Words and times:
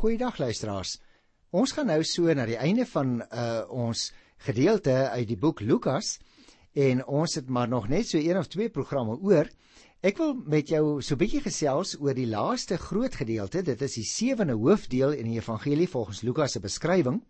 Goeiedag 0.00 0.38
luisteraars. 0.40 0.94
Ons 1.52 1.74
gaan 1.76 1.90
nou 1.90 1.98
so 2.08 2.32
na 2.32 2.46
die 2.48 2.56
einde 2.56 2.86
van 2.88 3.18
uh 3.20 3.66
ons 3.68 4.06
gedeelte 4.46 4.94
uit 5.12 5.26
die 5.28 5.36
boek 5.36 5.60
Lukas 5.60 6.14
en 6.72 7.02
ons 7.04 7.36
het 7.36 7.50
maar 7.52 7.68
nog 7.68 7.90
net 7.92 8.08
so 8.08 8.16
een 8.16 8.40
of 8.40 8.48
twee 8.48 8.72
programme 8.72 9.18
oor. 9.20 9.50
Ek 10.00 10.16
wil 10.16 10.32
met 10.54 10.72
jou 10.72 11.02
so 11.04 11.12
'n 11.14 11.20
bietjie 11.20 11.42
gesels 11.44 11.98
oor 12.00 12.16
die 12.16 12.30
laaste 12.32 12.80
groot 12.80 13.12
gedeelte. 13.12 13.60
Dit 13.62 13.82
is 13.82 13.98
die 14.00 14.08
sewende 14.08 14.56
hoofdeel 14.56 15.12
in 15.12 15.28
die 15.28 15.36
evangelie 15.36 15.88
volgens 15.88 16.22
Lukas 16.22 16.52
se 16.52 16.60
beskrywing. 16.60 17.20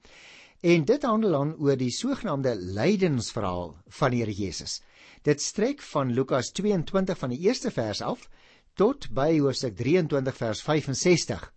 En 0.62 0.84
dit 0.84 1.02
handel 1.02 1.30
dan 1.30 1.54
oor 1.58 1.76
die 1.76 1.90
sogenaamde 1.90 2.54
lydensverhaal 2.54 3.74
van 3.88 4.10
die 4.10 4.22
Here 4.22 4.32
Jesus. 4.32 4.80
Dit 5.22 5.42
strek 5.42 5.82
van 5.82 6.14
Lukas 6.14 6.52
22 6.52 7.18
van 7.18 7.30
die 7.30 7.40
eerste 7.48 7.70
vers 7.70 8.00
af 8.00 8.28
tot 8.74 9.10
by 9.10 9.40
hoofstuk 9.40 9.74
23 9.76 10.36
vers 10.36 10.62
65. 10.62 11.50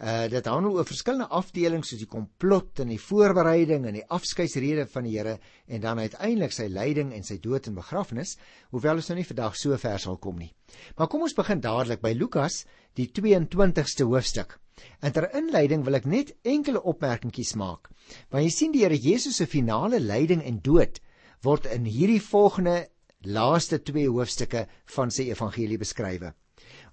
Uh 0.00 0.30
dit 0.32 0.46
handel 0.48 0.78
oor 0.78 0.86
verskillende 0.88 1.28
afdelings 1.36 1.90
soos 1.92 2.00
die 2.00 2.08
komplot 2.08 2.80
en 2.80 2.88
die 2.88 3.00
voorbereiding 3.00 3.84
en 3.84 3.98
die 3.98 4.06
afskeidsrede 4.16 4.86
van 4.88 5.04
die 5.04 5.18
Here 5.18 5.34
en 5.68 5.82
dan 5.82 5.98
uiteindelik 6.00 6.54
sy 6.56 6.70
lyding 6.72 7.10
en 7.12 7.26
sy 7.26 7.36
dood 7.42 7.68
en 7.68 7.76
begrafnis, 7.76 8.38
hoewel 8.72 9.02
ons 9.02 9.10
nou 9.10 9.18
nie 9.18 9.26
vandag 9.28 9.58
so 9.60 9.76
ver 9.82 10.00
sal 10.00 10.16
kom 10.16 10.38
nie. 10.40 10.48
Maar 10.96 11.10
kom 11.12 11.26
ons 11.26 11.36
begin 11.36 11.60
dadelik 11.60 12.00
by 12.00 12.14
Lukas, 12.16 12.62
die 12.96 13.10
22ste 13.12 14.06
hoofstuk. 14.08 14.56
En 15.04 15.12
ter 15.12 15.28
inleiding 15.36 15.84
wil 15.84 15.98
ek 16.00 16.08
net 16.08 16.32
enkele 16.48 16.80
opmerkingies 16.80 17.52
maak. 17.60 17.92
Want 18.32 18.46
jy 18.46 18.54
sien 18.56 18.72
die 18.72 18.86
Here 18.86 18.96
Jesus 18.96 19.36
se 19.36 19.48
finale 19.50 20.00
lyding 20.00 20.40
en 20.48 20.62
dood 20.64 21.02
word 21.44 21.68
in 21.68 21.84
hierdie 21.84 22.22
volgende 22.24 22.86
laaste 23.28 23.82
2 23.84 24.08
hoofstukke 24.08 24.64
van 24.96 25.12
sy 25.12 25.28
evangelie 25.28 25.76
beskryf. 25.80 26.30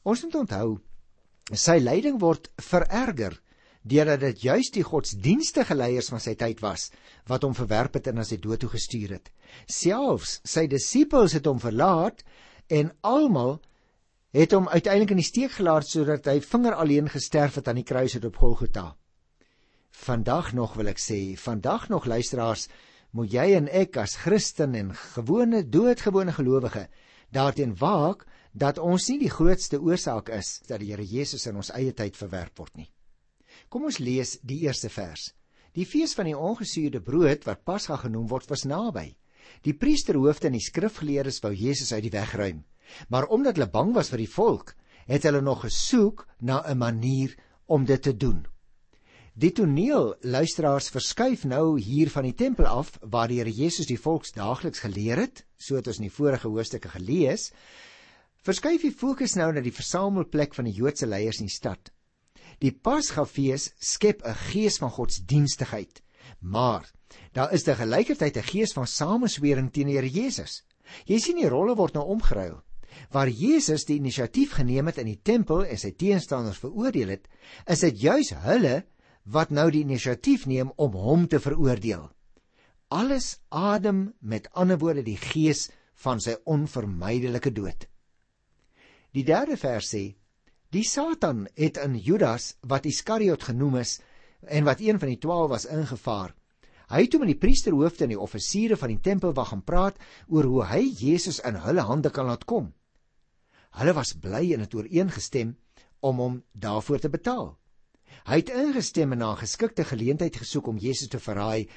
Ons 0.04 0.28
moet 0.28 0.40
onthou 0.44 0.78
sy 1.56 1.78
lyding 1.80 2.20
word 2.20 2.50
vererger 2.60 3.38
deurdat 3.88 4.20
dit 4.20 4.44
juis 4.44 4.70
die 4.76 4.84
godsdienstige 4.84 5.76
leiers 5.76 6.10
van 6.12 6.20
sy 6.20 6.34
tyd 6.36 6.60
was 6.64 6.90
wat 7.30 7.46
hom 7.48 7.56
verwerp 7.56 7.96
het 7.96 8.10
en 8.12 8.20
na 8.20 8.26
sy 8.28 8.40
dood 8.42 8.60
toe 8.60 8.72
gestuur 8.74 9.16
het. 9.16 9.32
Selfs 9.68 10.42
sy 10.44 10.68
disippels 10.68 11.38
het 11.38 11.48
hom 11.48 11.62
verlaat 11.64 12.24
en 12.68 12.92
almal 13.08 13.58
het 14.36 14.52
hom 14.52 14.68
uiteindelik 14.68 15.16
in 15.16 15.22
die 15.22 15.28
steek 15.28 15.56
gelaat 15.56 15.88
sodat 15.88 16.28
hy 16.28 16.42
vinger 16.44 16.76
alleen 16.76 17.08
gesterf 17.10 17.62
het 17.62 17.70
aan 17.72 17.80
die 17.80 17.88
kruis 17.88 18.18
op 18.20 18.36
Golgotha. 18.36 18.96
Vandag 19.98 20.52
nog 20.54 20.76
wil 20.78 20.92
ek 20.92 21.00
sê, 21.02 21.38
vandag 21.40 21.88
nog 21.90 22.06
luisteraars, 22.06 22.68
moet 23.16 23.32
jy 23.34 23.54
en 23.58 23.70
ek 23.72 23.98
as 23.98 24.18
Christen 24.20 24.76
en 24.76 24.92
gewone 25.16 25.64
doodgewone 25.64 26.36
gelowige 26.36 26.88
daarteen 27.34 27.74
waak 27.80 28.28
dat 28.58 28.80
ons 28.82 29.06
nie 29.12 29.20
die 29.22 29.30
grootste 29.30 29.78
oorsaak 29.78 30.32
is 30.34 30.58
dat 30.66 30.82
die 30.82 30.90
Here 30.90 31.06
Jesus 31.06 31.46
in 31.46 31.60
ons 31.62 31.70
eie 31.78 31.94
tyd 31.94 32.18
verwerp 32.18 32.58
word 32.58 32.74
nie. 32.80 32.90
Kom 33.70 33.86
ons 33.86 34.00
lees 34.02 34.38
die 34.42 34.64
eerste 34.66 34.90
vers. 34.90 35.30
Die 35.78 35.86
fees 35.86 36.16
van 36.18 36.26
die 36.26 36.38
ongesuurde 36.38 37.04
brood 37.06 37.46
wat 37.46 37.66
Pasga 37.68 38.00
genoem 38.02 38.26
word 38.32 38.50
was 38.50 38.66
naby. 38.66 39.12
Die 39.62 39.76
priesterhoofde 39.78 40.50
en 40.50 40.58
die 40.58 40.66
skrifgeleerdes 40.66 41.38
wou 41.44 41.54
Jesus 41.54 41.94
uit 41.94 42.08
die 42.08 42.14
weg 42.16 42.34
ruim, 42.40 42.64
maar 43.14 43.30
omdat 43.30 43.60
hulle 43.60 43.70
bang 43.70 43.94
was 43.96 44.10
vir 44.10 44.24
die 44.26 44.32
volk, 44.32 44.74
het 45.08 45.28
hulle 45.28 45.42
nog 45.42 45.64
gesoek 45.68 46.26
na 46.42 46.64
'n 46.66 46.78
manier 46.78 47.38
om 47.68 47.86
dit 47.86 48.02
te 48.02 48.18
doen. 48.18 48.46
Die 49.38 49.52
toneel 49.52 50.16
luisteraars 50.22 50.90
verskuif 50.90 51.44
nou 51.46 51.80
hier 51.80 52.10
van 52.10 52.24
die 52.24 52.34
tempel 52.34 52.66
af 52.66 52.98
waar 53.02 53.28
die 53.28 53.38
Here 53.38 53.52
Jesus 53.52 53.86
die 53.86 54.00
volks 54.00 54.32
daagliks 54.34 54.80
geleer 54.80 55.18
het, 55.18 55.46
so 55.58 55.76
het 55.76 55.88
ons 55.88 55.98
in 55.98 56.08
die 56.10 56.16
vorige 56.16 56.48
hoofstukke 56.48 56.90
gelees, 56.90 57.52
Verskuif 58.48 58.80
die 58.80 58.96
fokus 58.96 59.34
nou 59.36 59.50
na 59.52 59.60
die 59.60 59.76
versamelplek 59.76 60.54
van 60.56 60.70
die 60.70 60.78
Joodse 60.78 61.08
leiers 61.10 61.42
in 61.44 61.50
die 61.50 61.56
stad. 61.56 61.90
Die 62.64 62.72
Pasgafees 62.72 63.74
skep 63.84 64.22
'n 64.24 64.38
gees 64.48 64.78
van 64.80 64.90
godsdienstigheid, 64.90 66.00
maar 66.40 66.88
daar 67.34 67.52
is 67.52 67.64
te 67.64 67.76
gelykertyd 67.76 68.38
'n 68.38 68.48
gees 68.52 68.72
van 68.74 68.88
sameswering 68.88 69.68
teen 69.74 69.88
die 69.88 69.98
Here 69.98 70.08
Jesus. 70.08 70.64
Jy 71.06 71.20
sien 71.20 71.36
die 71.36 71.50
rolle 71.50 71.76
word 71.76 71.94
nou 71.94 72.06
omgeruil. 72.06 72.64
Waar 73.12 73.28
Jesus 73.28 73.84
die 73.84 73.98
inisiatief 73.98 74.54
geneem 74.54 74.86
het 74.86 74.98
in 74.98 75.08
die 75.08 75.22
tempel 75.22 75.66
en 75.66 75.78
sy 75.78 75.92
teenstanders 75.92 76.58
veroordeel 76.58 77.10
het, 77.10 77.28
is 77.68 77.80
dit 77.82 78.00
juis 78.00 78.30
hulle 78.30 78.86
wat 79.26 79.50
nou 79.52 79.70
die 79.72 79.82
inisiatief 79.82 80.46
neem 80.46 80.72
om 80.78 80.94
hom 80.94 81.28
te 81.28 81.40
veroordeel. 81.40 82.10
Alles 82.88 83.40
adem 83.50 84.14
met 84.22 84.48
ander 84.54 84.78
woorde 84.78 85.04
die 85.04 85.18
gees 85.18 85.70
van 85.96 86.20
sy 86.20 86.38
onvermydelike 86.46 87.52
dood. 87.52 87.88
Die 89.18 89.26
derde 89.26 89.56
vers 89.58 89.88
sê: 89.90 90.04
Die 90.70 90.84
Satan 90.86 91.48
het 91.58 91.80
in 91.82 91.96
Judas 91.98 92.52
wat 92.70 92.86
Iskariot 92.86 93.48
genoem 93.50 93.80
is 93.80 93.96
en 94.46 94.68
wat 94.68 94.84
een 94.84 95.00
van 95.02 95.10
die 95.10 95.18
12 95.24 95.48
was 95.50 95.66
ingevaar. 95.66 96.36
Hy 96.92 97.02
het 97.02 97.12
toe 97.12 97.20
met 97.24 97.32
die 97.32 97.42
priesterhoofde 97.42 98.06
en 98.06 98.14
die 98.14 98.20
offisiere 98.20 98.78
van 98.78 98.94
die 98.94 99.02
tempel 99.02 99.34
wag 99.34 99.50
gaan 99.50 99.64
praat 99.66 99.98
oor 100.30 100.46
hoe 100.46 100.68
hy 100.70 100.84
Jesus 101.00 101.42
in 101.50 101.58
hulle 101.66 101.88
hande 101.90 102.12
kan 102.14 102.30
laat 102.30 102.46
kom. 102.46 102.70
Hulle 103.80 103.96
was 103.98 104.14
bly 104.22 104.54
en 104.54 104.68
het 104.68 104.78
ooreengestem 104.78 105.56
om 106.06 106.22
hom 106.22 106.38
daarvoor 106.54 107.02
te 107.02 107.10
betaal. 107.10 107.56
Hy 108.30 108.40
het 108.44 108.54
ingestem 108.54 109.18
en 109.18 109.24
na 109.24 109.34
'n 109.34 109.44
geskikte 109.44 109.84
geleentheid 109.84 110.36
gesoek 110.36 110.68
om 110.68 110.78
Jesus 110.78 111.10
te 111.10 111.20
verraai 111.20 111.68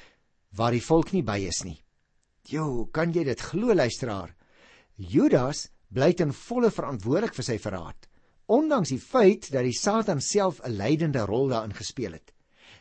waar 0.53 0.71
die 0.71 0.85
volk 0.85 1.11
nie 1.11 1.23
by 1.23 1.39
is 1.47 1.63
nie. 1.63 1.81
Jo, 2.45 2.85
kan 2.85 3.13
jy 3.13 3.23
dit 3.23 3.41
glo 3.41 3.73
luisteraar? 3.73 4.35
Judas 4.95 5.69
bly 5.91 6.13
ten 6.15 6.31
volle 6.33 6.71
verantwoordelik 6.71 7.35
vir 7.35 7.45
sy 7.45 7.57
verraad, 7.59 8.07
ondanks 8.51 8.91
die 8.93 9.01
feit 9.01 9.49
dat 9.51 9.65
die 9.67 9.75
Satan 9.75 10.21
self 10.21 10.61
'n 10.63 10.77
leidende 10.77 11.25
rol 11.25 11.49
daarin 11.51 11.75
gespeel 11.75 12.13
het. 12.13 12.31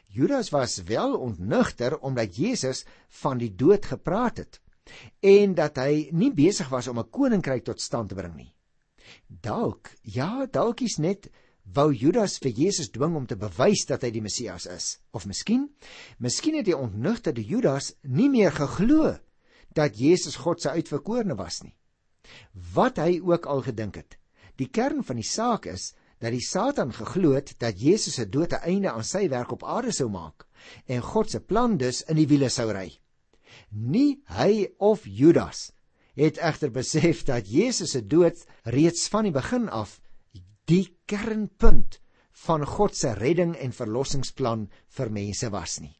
Judas 0.06 0.50
was 0.50 0.82
wel 0.82 1.18
ontnugter 1.18 1.98
omdat 1.98 2.36
Jesus 2.36 2.84
van 3.08 3.38
die 3.38 3.54
dood 3.54 3.86
gepraat 3.86 4.38
het 4.38 4.60
en 5.22 5.54
dat 5.54 5.76
hy 5.76 6.08
nie 6.12 6.32
besig 6.34 6.68
was 6.68 6.88
om 6.88 6.98
'n 6.98 7.10
koninkryk 7.10 7.64
tot 7.64 7.80
stand 7.80 8.08
te 8.08 8.14
bring 8.14 8.34
nie. 8.34 8.54
Dalk, 9.26 9.90
ja, 10.02 10.46
dalk 10.46 10.80
is 10.80 10.98
net 10.98 11.30
wou 11.64 11.92
Judas 11.92 12.38
vir 12.38 12.50
Jesus 12.50 12.90
dwing 12.90 13.16
om 13.16 13.26
te 13.26 13.36
bewys 13.36 13.86
dat 13.86 14.02
hy 14.02 14.10
die 14.10 14.22
Messias 14.22 14.66
is. 14.66 14.98
Of 15.12 15.26
miskien, 15.26 15.70
miskien 16.18 16.56
het 16.56 16.64
die 16.64 16.76
ontnugterde 16.76 17.44
Judas 17.44 17.94
nie 18.02 18.28
meer 18.28 18.50
geglo 18.50 19.18
dat 19.74 19.98
Jesus 19.98 20.36
God 20.36 20.60
se 20.60 20.70
uitverkorene 20.70 21.36
was 21.36 21.62
nie 21.62 21.79
wat 22.74 22.98
hy 22.98 23.20
ook 23.22 23.46
al 23.46 23.62
gedink 23.62 23.96
het. 24.00 24.16
Die 24.56 24.68
kern 24.68 25.04
van 25.04 25.16
die 25.16 25.26
saak 25.26 25.66
is 25.66 25.92
dat 26.20 26.34
die 26.34 26.44
Satan 26.44 26.92
geglo 26.92 27.32
het 27.32 27.54
dat 27.58 27.80
Jesus 27.80 28.14
se 28.14 28.28
dood 28.28 28.52
'n 28.52 28.64
einde 28.64 28.90
aan 28.92 29.04
sy 29.04 29.28
werk 29.28 29.52
op 29.52 29.64
aarde 29.64 29.92
sou 29.92 30.08
maak 30.08 30.46
en 30.86 31.00
God 31.02 31.30
se 31.30 31.40
plan 31.40 31.76
dus 31.76 32.02
in 32.02 32.16
die 32.16 32.26
wiele 32.28 32.48
sou 32.48 32.70
ry. 32.72 33.00
Nie 33.70 34.20
hy 34.24 34.68
of 34.78 35.04
Judas 35.04 35.72
het 36.14 36.38
egter 36.38 36.70
besef 36.70 37.24
dat 37.24 37.48
Jesus 37.48 37.90
se 37.90 38.06
dood 38.06 38.44
reeds 38.64 39.08
van 39.08 39.24
die 39.24 39.32
begin 39.32 39.68
af 39.68 40.00
die 40.64 40.96
kernpunt 41.06 42.00
van 42.46 42.66
God 42.66 42.96
se 42.96 43.14
redding 43.14 43.56
en 43.56 43.72
verlossingsplan 43.72 44.68
vir 44.96 45.10
mense 45.10 45.50
was 45.50 45.80
nie. 45.80 45.96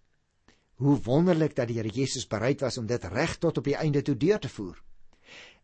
Hoe 0.81 0.97
wonderlik 1.05 1.57
dat 1.57 1.69
die 1.69 1.77
Here 1.77 1.89
Jesus 1.93 2.27
bereid 2.27 2.61
was 2.61 2.79
om 2.79 2.87
dit 2.87 3.05
reg 3.05 3.37
tot 3.39 3.59
op 3.59 3.65
die 3.65 3.77
einde 3.77 4.03
toe 4.03 4.17
deur 4.17 4.39
te 4.41 4.49
voer. 4.49 4.79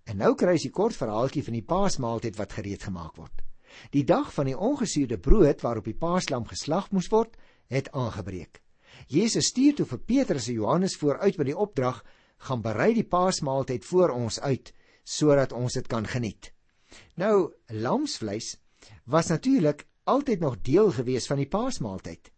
En 0.06 0.20
nou 0.22 0.36
kry 0.38 0.52
jy 0.54 0.68
'n 0.68 0.78
kort 0.78 0.96
verhaaltjie 0.96 1.42
van 1.42 1.54
die 1.56 1.66
Paasmaaltyd 1.66 2.36
wat 2.38 2.52
gereed 2.52 2.82
gemaak 2.82 3.16
word. 3.16 3.42
Die 3.90 4.04
dag 4.04 4.32
van 4.32 4.46
die 4.46 4.58
ongesuurde 4.58 5.18
brood 5.18 5.60
waarop 5.60 5.84
die 5.84 5.98
Paaslam 5.98 6.46
geslag 6.46 6.90
moes 6.90 7.08
word, 7.10 7.34
het 7.66 7.90
aangebreek. 7.90 8.62
Jesus 9.08 9.50
stuur 9.50 9.74
toe 9.74 9.86
vir 9.86 9.98
Petrus 9.98 10.46
en 10.48 10.54
Johannes 10.54 10.96
vooruit 10.96 11.36
met 11.36 11.46
die 11.46 11.56
opdrag: 11.56 12.04
"Gaan 12.38 12.62
berei 12.62 12.94
die 12.94 13.04
Paasmaaltyd 13.04 13.84
voor 13.84 14.10
ons 14.10 14.40
uit 14.40 14.72
sodat 15.04 15.52
ons 15.52 15.72
dit 15.72 15.86
kan 15.86 16.06
geniet." 16.06 16.52
Nou, 17.16 17.52
lamsvleis 17.66 18.56
was 19.04 19.26
natuurlik 19.26 19.86
altyd 20.04 20.40
nog 20.40 20.60
deel 20.62 20.92
gewees 20.92 21.26
van 21.26 21.36
die 21.36 21.48
Paasmaaltyd. 21.48 22.30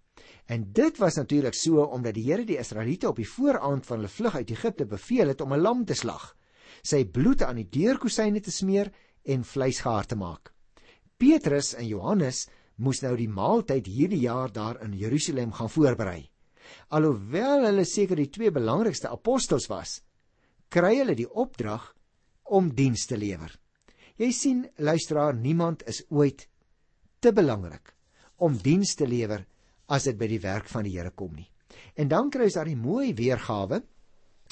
En 0.47 0.73
dit 0.73 0.99
was 0.99 1.15
natuurlik 1.15 1.55
so 1.55 1.83
omdat 1.83 2.15
die 2.15 2.25
Here 2.25 2.45
die 2.45 2.59
Israeliete 2.59 3.09
op 3.09 3.17
die 3.17 3.29
vooraand 3.29 3.87
van 3.87 3.97
hulle 3.97 4.09
vlug 4.09 4.35
uit 4.35 4.51
Egipte 4.51 4.87
beveel 4.87 5.29
het 5.29 5.41
om 5.41 5.53
'n 5.53 5.61
lam 5.61 5.85
te 5.85 5.95
slag 5.95 6.38
sy 6.83 7.05
bloed 7.05 7.43
aan 7.43 7.61
die 7.61 7.69
deurkusyne 7.71 8.41
te 8.41 8.55
smeer 8.55 8.91
en 9.25 9.45
vleisgaar 9.45 10.07
te 10.07 10.17
maak. 10.17 10.53
Petrus 11.19 11.75
en 11.75 11.87
Johannes 11.89 12.47
moes 12.79 13.03
nou 13.03 13.15
die 13.19 13.29
maaltyd 13.29 13.89
hierdie 13.91 14.23
jaar 14.23 14.53
daar 14.55 14.79
in 14.85 14.95
Jerusalem 14.95 15.53
gaan 15.53 15.71
voorberei. 15.71 16.29
Alhoewel 16.95 17.67
hulle 17.67 17.85
seker 17.89 18.21
die 18.21 18.31
twee 18.31 18.53
belangrikste 18.55 19.11
apostels 19.11 19.69
was, 19.71 19.99
kry 20.69 20.99
hulle 21.01 21.17
die 21.19 21.29
opdrag 21.29 21.91
om 22.55 22.71
diens 22.75 23.07
te 23.09 23.17
lewer. 23.17 23.51
Jy 24.19 24.31
sien, 24.35 24.65
luisteraar, 24.79 25.35
niemand 25.35 25.85
is 25.89 26.03
ooit 26.11 26.49
te 27.21 27.33
belangrik 27.33 27.95
om 28.45 28.57
diens 28.63 28.95
te 28.95 29.07
lewer 29.07 29.45
as 29.91 30.07
dit 30.07 30.19
by 30.19 30.29
die 30.31 30.43
werk 30.43 30.69
van 30.71 30.87
die 30.87 30.95
Here 30.97 31.11
kom 31.11 31.35
nie. 31.35 31.49
En 31.99 32.09
dan 32.11 32.31
kry 32.31 32.49
daar 32.53 32.69
die 32.69 32.79
mooi 32.79 33.13
weergawe 33.17 33.81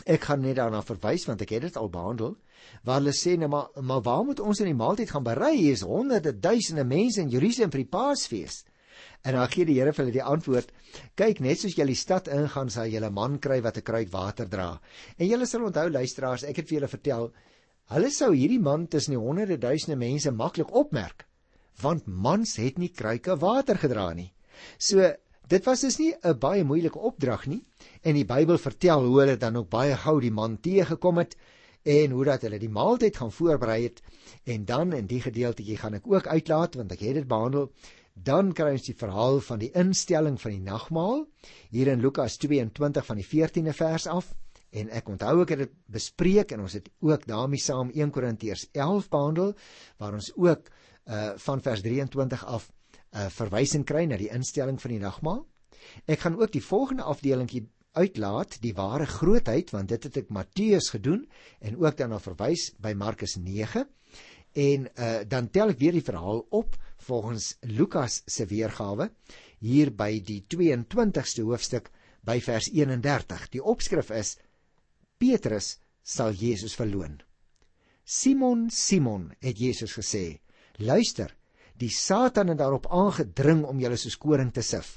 Ek 0.04 0.28
gaan 0.28 0.42
net 0.44 0.58
daarna 0.58 0.82
verwys 0.84 1.24
want 1.26 1.40
ek 1.42 1.54
het 1.56 1.62
dit 1.62 1.76
al 1.76 1.88
behandel. 1.90 2.36
Waar 2.84 3.00
hulle 3.00 3.14
sê 3.16 3.36
nou 3.38 3.48
maar 3.48 3.82
maar 3.82 4.02
waar 4.02 4.24
moet 4.24 4.40
ons 4.40 4.60
in 4.60 4.70
die 4.70 4.76
maaltyd 4.76 5.10
gaan 5.10 5.24
berei? 5.24 5.56
Hier 5.56 5.72
is 5.72 5.86
honderde 5.86 6.34
duisende 6.38 6.84
mense 6.84 7.20
in 7.20 7.32
Jerusalem 7.32 7.70
vir 7.70 7.84
die 7.84 7.92
Paasfees. 7.96 8.64
En 9.22 9.34
dan 9.34 9.48
gee 9.50 9.66
die 9.66 9.78
Here 9.80 9.92
vir 9.92 10.04
hulle 10.04 10.14
die 10.14 10.22
antwoord: 10.24 10.72
"Kyk, 11.16 11.40
net 11.40 11.60
soos 11.60 11.74
julle 11.76 11.94
die 11.94 12.00
stad 12.00 12.28
ingaan, 12.28 12.70
sal 12.70 12.86
julle 12.92 13.10
man 13.10 13.38
kry 13.38 13.60
wat 13.62 13.76
'n 13.78 13.82
kruik 13.82 14.12
water 14.12 14.48
dra." 14.48 14.80
En 15.18 15.26
julle 15.26 15.46
sal 15.46 15.64
onthou 15.64 15.88
luisteraars, 15.90 16.44
ek 16.44 16.56
het 16.56 16.68
vir 16.68 16.78
julle 16.78 16.88
vertel, 16.88 17.32
hulle 17.94 18.10
sou 18.10 18.32
hierdie 18.34 18.60
man 18.60 18.86
tussen 18.86 19.12
die 19.14 19.24
honderde 19.26 19.58
duisende 19.58 19.96
mense 19.96 20.30
maklik 20.30 20.72
opmerk, 20.72 21.26
want 21.82 22.06
mans 22.06 22.56
het 22.56 22.78
nie 22.78 22.88
kruike 22.88 23.36
water 23.38 23.76
gedra 23.76 24.12
nie. 24.14 24.32
So 24.78 25.12
dit 25.46 25.64
was 25.64 25.80
dus 25.80 25.98
nie 25.98 26.14
'n 26.22 26.38
baie 26.38 26.64
moeilike 26.64 26.98
opdrag 26.98 27.46
nie 27.46 27.62
en 28.02 28.14
die 28.14 28.24
Bybel 28.24 28.58
vertel 28.58 29.04
hoe 29.04 29.20
hulle 29.20 29.36
dan 29.36 29.56
ook 29.56 29.68
baie 29.70 29.96
gou 29.96 30.20
die 30.20 30.30
man 30.30 30.58
teëgekom 30.60 31.18
het 31.18 31.36
en 31.82 32.10
hoe 32.10 32.24
dat 32.24 32.42
hulle 32.42 32.58
die 32.58 32.68
maaltyd 32.68 33.16
gaan 33.16 33.32
voorberei 33.32 33.82
het 33.82 34.02
en 34.44 34.64
dan 34.64 34.92
in 34.92 35.06
die 35.06 35.20
gedeeltjie 35.20 35.76
gaan 35.76 35.94
ek 35.94 36.06
ook 36.06 36.26
uitlaat 36.26 36.74
want 36.74 36.92
ek 36.92 37.00
het 37.00 37.14
dit 37.14 37.28
behandel 37.28 37.70
dan 38.14 38.52
kry 38.52 38.72
ons 38.72 38.88
die 38.88 38.96
verhaal 38.96 39.40
van 39.40 39.58
die 39.58 39.70
instelling 39.72 40.40
van 40.40 40.50
die 40.50 40.64
nagmaal 40.64 41.26
hier 41.70 41.88
in 41.92 42.00
Lukas 42.00 42.36
22 42.36 43.06
van 43.06 43.16
die 43.16 43.26
14de 43.26 43.72
vers 43.72 44.06
af 44.06 44.34
en 44.70 44.90
ek 44.90 45.08
onthou 45.08 45.42
ek 45.42 45.54
het 45.54 45.58
dit 45.58 45.74
bespreek 45.86 46.52
en 46.52 46.60
ons 46.60 46.72
het 46.72 46.88
ook 47.00 47.26
daarmee 47.26 47.60
saam 47.60 47.90
1 47.94 48.10
Korintiërs 48.10 48.68
11 48.72 49.08
behandel 49.08 49.54
waar 49.98 50.14
ons 50.14 50.32
ook 50.34 50.72
uh 51.06 51.36
van 51.38 51.60
vers 51.62 51.80
23 51.80 52.44
af 52.44 52.72
uh, 53.16 53.26
verwysing 53.32 53.86
kry 53.88 54.04
na 54.06 54.18
die 54.20 54.30
instelling 54.32 54.78
van 54.82 54.94
die 54.94 55.00
nagmaal. 55.02 55.42
Ek 56.06 56.22
gaan 56.24 56.36
ook 56.38 56.52
die 56.52 56.64
volgende 56.64 57.06
afdelingkie 57.08 57.64
uitlaat 57.96 58.58
die 58.60 58.74
ware 58.76 59.06
grootheid 59.08 59.72
want 59.72 59.88
dit 59.92 60.08
het 60.08 60.16
ek 60.20 60.32
Matteus 60.34 60.90
gedoen 60.92 61.24
en 61.64 61.78
ook 61.80 61.96
dan 61.96 62.12
na 62.12 62.20
verwys 62.20 62.68
by 62.82 62.92
Markus 62.92 63.38
9 63.40 63.86
en 64.56 64.88
uh, 64.88 65.20
dan 65.28 65.48
tel 65.52 65.72
ek 65.72 65.80
weer 65.80 65.96
die 65.96 66.04
verhaal 66.04 66.42
op 66.56 66.76
volgens 67.08 67.54
Lukas 67.64 68.22
se 68.26 68.46
weergawe 68.50 69.08
hier 69.64 69.92
by 69.96 70.18
die 70.20 70.42
22ste 70.52 71.46
hoofstuk 71.48 71.88
by 72.26 72.36
vers 72.44 72.68
31 72.72 73.48
die 73.56 73.64
opskrif 73.64 74.12
is 74.12 74.36
Petrus 75.16 75.78
sal 76.06 76.36
Jesus 76.36 76.76
verloon. 76.76 77.16
Simon 78.04 78.68
Simon 78.70 79.30
het 79.42 79.58
Jesus 79.58 79.96
gesê. 79.96 80.38
Luister 80.78 81.32
die 81.76 81.90
Satan 81.92 82.48
het 82.48 82.58
daarop 82.58 82.86
aangedring 82.90 83.64
om 83.64 83.80
julle 83.80 83.96
soos 83.96 84.16
koring 84.16 84.52
te 84.52 84.62
sif 84.62 84.96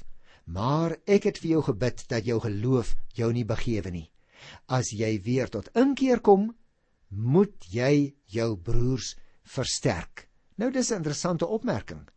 Maar 0.50 0.96
ek 1.06 1.28
het 1.28 1.38
vir 1.38 1.50
jou 1.54 1.60
gebid 1.68 2.02
dat 2.10 2.26
jou 2.26 2.40
geloof 2.42 2.94
jou 3.14 3.28
nie 3.32 3.46
begewe 3.46 3.90
nie. 3.94 4.08
As 4.66 4.90
jy 4.90 5.20
weer 5.22 5.50
tot 5.52 5.68
inkeer 5.78 6.22
kom, 6.26 6.50
moet 7.08 7.54
jy 7.70 8.16
jou 8.26 8.56
broers 8.56 9.14
versterk. 9.44 10.28
Nou 10.56 10.70
dis 10.70 10.90
'n 10.90 10.96
interessante 10.96 11.46
opmerking. 11.46 12.08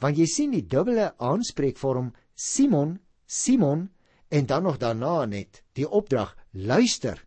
Want 0.00 0.18
jy 0.18 0.26
sien 0.26 0.50
die 0.50 0.66
dubbele 0.66 1.14
aanspreekvorm 1.18 2.12
Simon, 2.34 3.00
Simon 3.26 3.90
en 4.28 4.46
dan 4.46 4.62
nog 4.62 4.78
daarna 4.78 5.24
net 5.24 5.62
die 5.72 5.88
opdrag 5.88 6.36
luister. 6.52 7.24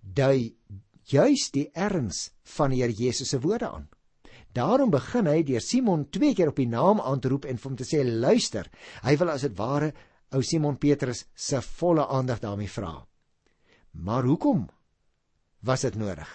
Dui 0.00 0.56
juis 1.04 1.50
die 1.50 1.70
erns 1.72 2.32
van 2.42 2.70
die 2.70 2.82
Here 2.82 2.92
Jesus 2.92 3.28
se 3.28 3.40
woorde 3.40 3.70
aan. 3.70 3.88
Daarom 4.52 4.90
begin 4.92 5.28
hy 5.30 5.40
deur 5.48 5.64
Simon 5.64 6.08
twee 6.12 6.34
keer 6.36 6.52
op 6.52 6.60
die 6.60 6.68
naam 6.68 7.00
aan 7.00 7.20
te 7.20 7.30
roep 7.32 7.46
en 7.48 7.58
vir 7.58 7.70
hom 7.70 7.78
te 7.78 7.88
sê 7.88 8.02
luister. 8.04 8.68
Hy 9.02 9.16
wil 9.20 9.32
as 9.32 9.46
dit 9.46 9.56
ware 9.56 9.92
ou 10.32 10.42
Simon 10.44 10.76
Petrus 10.80 11.24
se 11.34 11.60
volle 11.78 12.04
aandag 12.08 12.40
daarmee 12.42 12.70
vra. 12.70 12.94
Maar 13.92 14.28
hoekom 14.28 14.66
was 15.64 15.84
dit 15.86 15.96
nodig? 15.96 16.28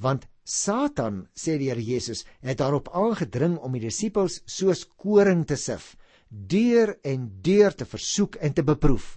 Want 0.00 0.26
Satan, 0.44 1.26
sê 1.36 1.58
die 1.60 1.68
Here 1.70 1.82
Jesus, 1.84 2.24
het 2.42 2.58
daarop 2.58 2.88
aangedring 2.96 3.58
om 3.60 3.76
die 3.76 3.84
disippels 3.84 4.40
soos 4.48 4.86
koring 4.98 5.44
te 5.46 5.56
sif, 5.60 5.94
deur 6.28 6.96
en 7.06 7.28
deur 7.44 7.74
te 7.76 7.86
versoek 7.86 8.40
en 8.40 8.54
te 8.56 8.64
beproef. 8.66 9.16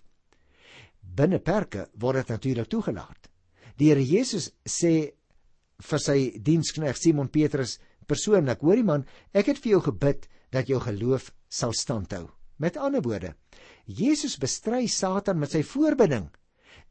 Binne 1.02 1.40
perke 1.40 1.88
word 2.02 2.22
dit 2.22 2.36
natuurlik 2.36 2.70
toegelaat. 2.70 3.30
Die 3.78 3.90
Here 3.90 4.04
Jesus 4.04 4.52
sê 4.66 5.14
vir 5.84 6.00
sy 6.00 6.18
diensknegt 6.38 7.02
Simon 7.02 7.32
Petrus 7.34 7.80
persoonlik, 8.14 8.62
hoorie 8.62 8.86
man, 8.86 9.06
ek 9.34 9.52
het 9.52 9.60
vir 9.64 9.76
jou 9.76 9.82
gebid 9.90 10.30
dat 10.54 10.70
jou 10.70 10.80
geloof 10.84 11.32
sal 11.50 11.74
standhou. 11.74 12.28
Met 12.62 12.78
ander 12.78 13.04
woorde, 13.04 13.34
Jesus 13.86 14.38
bestry 14.40 14.88
Satan 14.88 15.40
met 15.42 15.52
sy 15.52 15.64
voorbinding. 15.66 16.30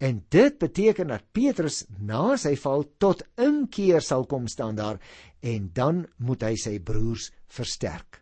En 0.03 0.19
dit 0.35 0.57
beteken 0.59 1.13
dat 1.13 1.29
Petrus 1.33 1.85
na 2.03 2.35
sy 2.41 2.57
val 2.59 2.83
tot 2.99 3.23
inkeer 3.39 4.03
sal 4.03 4.27
kom 4.27 4.49
staan 4.51 4.75
daar 4.79 4.99
en 5.47 5.71
dan 5.75 6.03
moet 6.19 6.43
hy 6.43 6.57
sy 6.59 6.79
broers 6.83 7.31
versterk. 7.47 8.19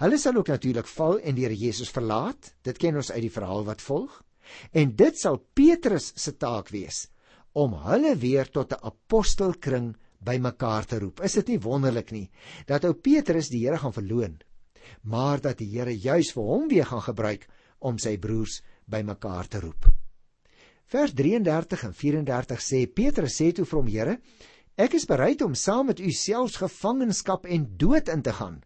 Hulle 0.00 0.18
sal 0.20 0.36
ook 0.36 0.50
natuurlik 0.52 0.88
val 0.88 1.18
en 1.24 1.36
die 1.36 1.46
Here 1.46 1.56
Jesus 1.56 1.90
verlaat. 1.92 2.52
Dit 2.64 2.78
ken 2.78 3.00
ons 3.00 3.10
uit 3.10 3.22
die 3.24 3.32
verhaal 3.32 3.64
wat 3.66 3.82
volg. 3.84 4.20
En 4.76 4.92
dit 4.96 5.16
sal 5.18 5.40
Petrus 5.56 6.12
se 6.16 6.36
taak 6.36 6.70
wees 6.74 7.06
om 7.58 7.74
hulle 7.88 8.14
weer 8.14 8.46
tot 8.46 8.72
'n 8.72 8.84
apostelkring 8.86 9.96
bymekaar 10.24 10.86
te 10.86 10.98
roep. 11.00 11.22
Is 11.24 11.36
dit 11.40 11.54
nie 11.54 11.60
wonderlik 11.62 12.12
nie 12.12 12.26
dat 12.68 12.84
ou 12.84 12.94
Petrus 12.94 13.50
die 13.52 13.64
Here 13.64 13.78
gaan 13.80 13.96
verloon, 13.96 14.38
maar 15.02 15.40
dat 15.40 15.58
die 15.60 15.70
Here 15.72 15.94
juis 15.96 16.32
vir 16.36 16.44
hom 16.44 16.68
weer 16.68 16.88
gaan 16.88 17.04
gebruik 17.04 17.46
om 17.80 17.98
sy 17.98 18.16
broers 18.20 18.60
bymekaar 18.90 19.48
te 19.48 19.60
roep. 19.64 19.88
Vers 20.90 21.14
33 21.14 21.84
en 21.86 21.94
34 21.94 22.62
sê 22.64 22.84
Petrus 22.90 23.36
sê 23.38 23.52
toe 23.54 23.64
vir 23.64 23.78
hom 23.78 23.90
Here, 23.90 24.16
ek 24.80 24.96
is 24.98 25.06
bereid 25.08 25.42
om 25.46 25.54
saam 25.54 25.90
met 25.92 26.00
u 26.00 26.10
selfs 26.12 26.58
gevangenskap 26.60 27.46
en 27.46 27.68
dood 27.78 28.10
in 28.10 28.22
te 28.26 28.34
gaan. 28.34 28.60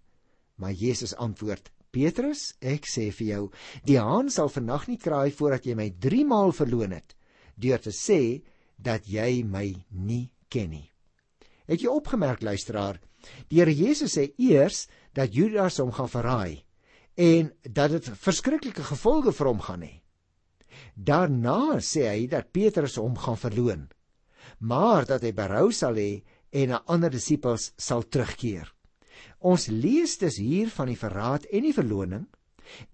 Maar 0.57 0.73
Jesus 0.73 1.15
antwoord 1.19 1.71
Petrus, 1.95 2.55
ek 2.59 2.89
sê 2.91 3.11
vir 3.15 3.29
jou, 3.29 3.43
die 3.87 4.01
haan 4.03 4.31
sal 4.33 4.51
vannag 4.51 4.89
nie 4.91 4.99
kraai 4.99 5.31
voordat 5.31 5.69
jy 5.69 5.77
my 5.79 5.91
3 6.03 6.25
maal 6.27 6.51
verloon 6.57 6.97
het 6.97 7.15
deur 7.55 7.79
te 7.79 7.93
sê 7.95 8.43
dat 8.83 9.07
jy 9.07 9.45
my 9.47 9.69
nie 9.91 10.25
ken 10.51 10.73
nie. 10.75 10.89
Het 11.69 11.81
jy 11.81 11.89
opgemerk 11.89 12.43
luisteraar, 12.45 13.01
die 13.49 13.61
Here 13.61 13.73
Jesus 13.73 14.19
sê 14.19 14.29
eers 14.37 14.85
dat 15.17 15.33
Judas 15.35 15.81
hom 15.81 15.93
gaan 15.97 16.11
verraai 16.13 16.65
en 17.15 17.53
dat 17.63 17.93
dit 17.95 18.09
verskriklike 18.21 18.83
gevolge 18.83 19.33
vir 19.33 19.49
hom 19.49 19.61
gaan 19.63 19.85
hê. 19.87 19.93
Daarna 20.95 21.79
sê 21.79 22.09
hy 22.11 22.27
dat 22.31 22.51
Petrus 22.53 22.99
hom 22.99 23.15
gaan 23.17 23.39
verloon, 23.39 23.87
maar 24.59 25.07
dat 25.07 25.23
hy 25.23 25.33
berou 25.33 25.71
sal 25.73 25.97
hê 25.99 26.25
en 26.55 26.75
na 26.75 26.83
ander 26.91 27.13
disippels 27.15 27.71
sal 27.79 28.03
terugkeer. 28.03 28.67
Ons 29.39 29.69
lees 29.71 30.19
dus 30.19 30.41
hier 30.43 30.71
van 30.75 30.91
die 30.91 30.99
verraad 30.99 31.47
en 31.51 31.65
die 31.65 31.75
verloning 31.77 32.27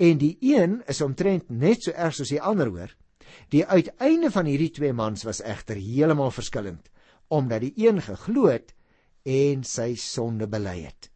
en 0.02 0.19
die 0.20 0.37
een 0.44 0.81
is 0.90 1.00
omtrent 1.00 1.50
net 1.50 1.87
so 1.87 1.94
erg 1.94 2.16
soos 2.16 2.32
die 2.32 2.43
ander 2.43 2.68
hoor. 2.68 2.92
Die 3.50 3.64
uiteinde 3.64 4.30
van 4.35 4.49
hierdie 4.50 4.73
twee 4.75 4.92
mans 4.92 5.25
was 5.25 5.42
egter 5.47 5.78
heeltemal 5.78 6.33
verskillend 6.35 6.90
omdat 7.30 7.62
die 7.64 7.72
een 7.78 8.00
geglo 8.02 8.50
het 8.50 8.75
en 9.28 9.64
sy 9.64 9.94
sonde 9.94 10.49
bely 10.50 10.82
het. 10.82 11.10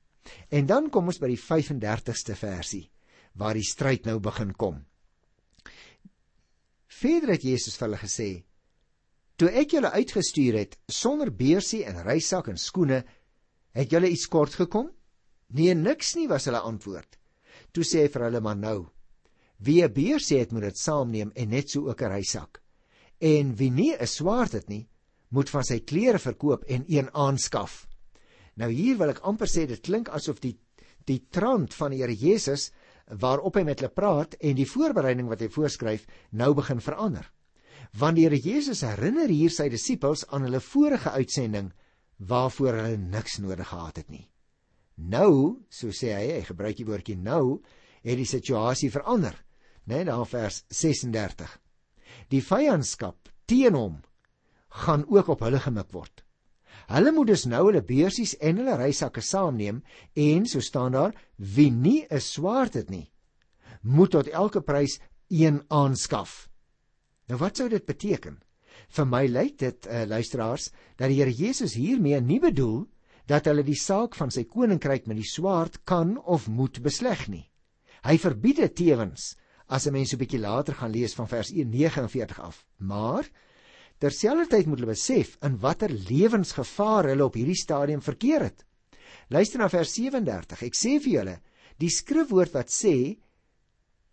En 0.48 0.66
dan 0.66 0.90
kom 0.90 1.10
ons 1.10 1.20
by 1.20 1.28
die 1.32 1.40
35ste 1.40 2.36
versie 2.38 2.88
waar 3.34 3.58
die 3.58 3.66
stryd 3.66 4.06
nou 4.06 4.20
begin 4.22 4.52
kom. 4.54 4.78
Verder 6.86 7.34
het 7.34 7.42
Jesus 7.42 7.74
vir 7.76 7.88
hulle 7.88 7.98
gesê: 7.98 8.28
"Toe 9.36 9.50
ek 9.50 9.74
julle 9.74 9.90
uitgestuur 9.90 10.58
het 10.60 10.78
sonder 10.86 11.32
beursie 11.34 11.82
en 11.84 12.02
reisak 12.06 12.48
en 12.48 12.56
skoene, 12.56 13.02
het 13.74 13.90
julle 13.90 14.08
iets 14.08 14.28
kort 14.30 14.54
gekom?" 14.54 14.92
"Nee, 15.48 15.74
niks 15.74 16.14
nie," 16.14 16.28
was 16.28 16.44
hulle 16.46 16.60
antwoord. 16.60 17.18
Toe 17.72 17.84
sê 17.84 18.06
hy 18.06 18.08
vir 18.08 18.22
hulle: 18.22 18.40
"Maar 18.40 18.56
nou, 18.56 18.88
wie 19.58 19.82
'n 19.82 19.92
beursie 19.92 20.38
het, 20.38 20.52
moet 20.52 20.62
dit 20.62 20.78
saamneem 20.78 21.30
en 21.34 21.48
net 21.48 21.70
so 21.70 21.88
ook 21.88 22.02
'n 22.02 22.14
reisak. 22.14 22.62
En 23.18 23.56
wie 23.56 23.70
nie 23.70 23.96
'n 23.96 24.06
swaard 24.06 24.52
het 24.52 24.68
nie, 24.68 24.88
moet 25.34 25.50
van 25.50 25.66
sy 25.66 25.80
klere 25.82 26.20
verkoop 26.22 26.64
en 26.70 26.84
een 26.88 27.10
aanskaf. 27.12 27.84
Nou 28.54 28.70
hier 28.70 28.98
wil 29.00 29.10
ek 29.10 29.24
amper 29.26 29.50
sê 29.50 29.66
dit 29.66 29.82
klink 29.82 30.10
asof 30.14 30.40
die 30.42 30.56
die 31.04 31.20
trant 31.28 31.74
van 31.76 31.92
die 31.92 32.00
Here 32.00 32.14
Jesus 32.16 32.70
waarop 33.20 33.58
hy 33.58 33.64
met 33.68 33.82
hulle 33.82 33.92
praat 33.92 34.38
en 34.40 34.56
die 34.56 34.68
voorbereiding 34.68 35.28
wat 35.28 35.42
hy 35.44 35.50
voorskryf 35.52 36.06
nou 36.32 36.54
begin 36.56 36.80
verander. 36.80 37.26
Want 37.92 38.16
die 38.16 38.24
Here 38.24 38.38
Jesus 38.40 38.80
herinner 38.86 39.28
hier 39.28 39.52
sy 39.52 39.68
disippels 39.68 40.24
aan 40.32 40.46
hulle 40.48 40.62
vorige 40.64 41.12
uitsending 41.12 41.74
waarvoor 42.24 42.78
hulle 42.78 42.96
niks 43.02 43.36
nodig 43.42 43.68
gehad 43.68 44.00
het 44.00 44.08
nie. 44.08 44.24
Nou, 44.96 45.60
so 45.68 45.90
sê 45.90 46.14
hy, 46.14 46.38
hy 46.38 46.42
gebruik 46.46 46.78
die 46.78 46.86
woordjie 46.86 47.18
nou, 47.18 47.58
het 48.04 48.18
die 48.20 48.28
situasie 48.28 48.92
verander, 48.94 49.34
né, 49.84 49.98
nee, 49.98 50.04
daar 50.08 50.26
vers 50.28 50.62
36. 50.70 51.50
Die 52.30 52.40
vyandskap 52.40 53.28
teen 53.50 53.76
hom 53.76 53.98
gaan 54.82 55.04
ook 55.06 55.28
op 55.28 55.40
hulle 55.46 55.60
gemik 55.60 55.92
word. 55.92 56.24
Hulle 56.90 57.12
moet 57.12 57.30
dus 57.32 57.46
nou 57.46 57.66
hulle 57.68 57.82
beursies 57.82 58.36
en 58.42 58.58
hulle 58.60 58.76
reisakke 58.76 59.20
saamneem 59.20 59.82
en 60.14 60.46
so 60.46 60.60
staan 60.60 60.92
daar 60.92 61.14
wie 61.36 61.70
nie 61.70 62.06
'n 62.10 62.20
swaard 62.20 62.74
het 62.74 62.90
nie 62.90 63.14
moet 63.84 64.14
tot 64.16 64.28
elke 64.32 64.62
prys 64.64 64.98
een 65.28 65.62
aanskaf. 65.68 66.48
Nou 67.28 67.38
wat 67.40 67.60
sou 67.60 67.68
dit 67.68 67.84
beteken? 67.84 68.40
Vir 68.94 69.06
my 69.08 69.24
lyk 69.28 69.58
dit 69.60 69.86
uh, 69.86 70.04
luisteraars 70.08 70.70
dat 70.96 71.08
die 71.10 71.20
Here 71.20 71.32
Jesus 71.32 71.76
hiermee 71.78 72.20
nie 72.20 72.40
bedoel 72.40 72.84
dat 73.28 73.48
hulle 73.48 73.64
die 73.64 73.78
saak 73.78 74.16
van 74.18 74.32
sy 74.32 74.44
koninkryk 74.48 75.08
met 75.08 75.20
die 75.20 75.28
swaard 75.28 75.80
kan 75.88 76.18
of 76.18 76.48
moet 76.48 76.82
besleg 76.84 77.26
nie. 77.32 77.46
Hy 78.04 78.18
verbied 78.20 78.60
dit 78.60 78.76
tewens 78.76 79.34
as 79.66 79.86
'n 79.86 79.92
mens 79.92 80.10
so 80.10 80.16
'n 80.16 80.20
bietjie 80.20 80.40
later 80.40 80.74
gaan 80.74 80.92
lees 80.92 81.14
van 81.14 81.28
vers 81.28 81.50
49 81.50 82.40
af. 82.40 82.66
Maar 82.78 83.24
terselfdertyd 84.02 84.68
moet 84.68 84.80
hulle 84.82 84.94
besef 84.94 85.36
in 85.46 85.58
watter 85.62 85.92
lewensgevaar 85.92 87.10
hulle 87.12 87.26
op 87.26 87.36
hierdie 87.38 87.58
stadium 87.58 88.02
verkeer 88.04 88.48
het. 88.48 88.64
Luister 89.30 89.62
na 89.62 89.68
vers 89.72 89.92
37. 89.96 90.64
Ek 90.66 90.76
sê 90.76 90.98
vir 91.00 91.12
julle, 91.18 91.36
die 91.80 91.90
skrifwoord 91.90 92.54
wat 92.54 92.72
sê 92.72 93.16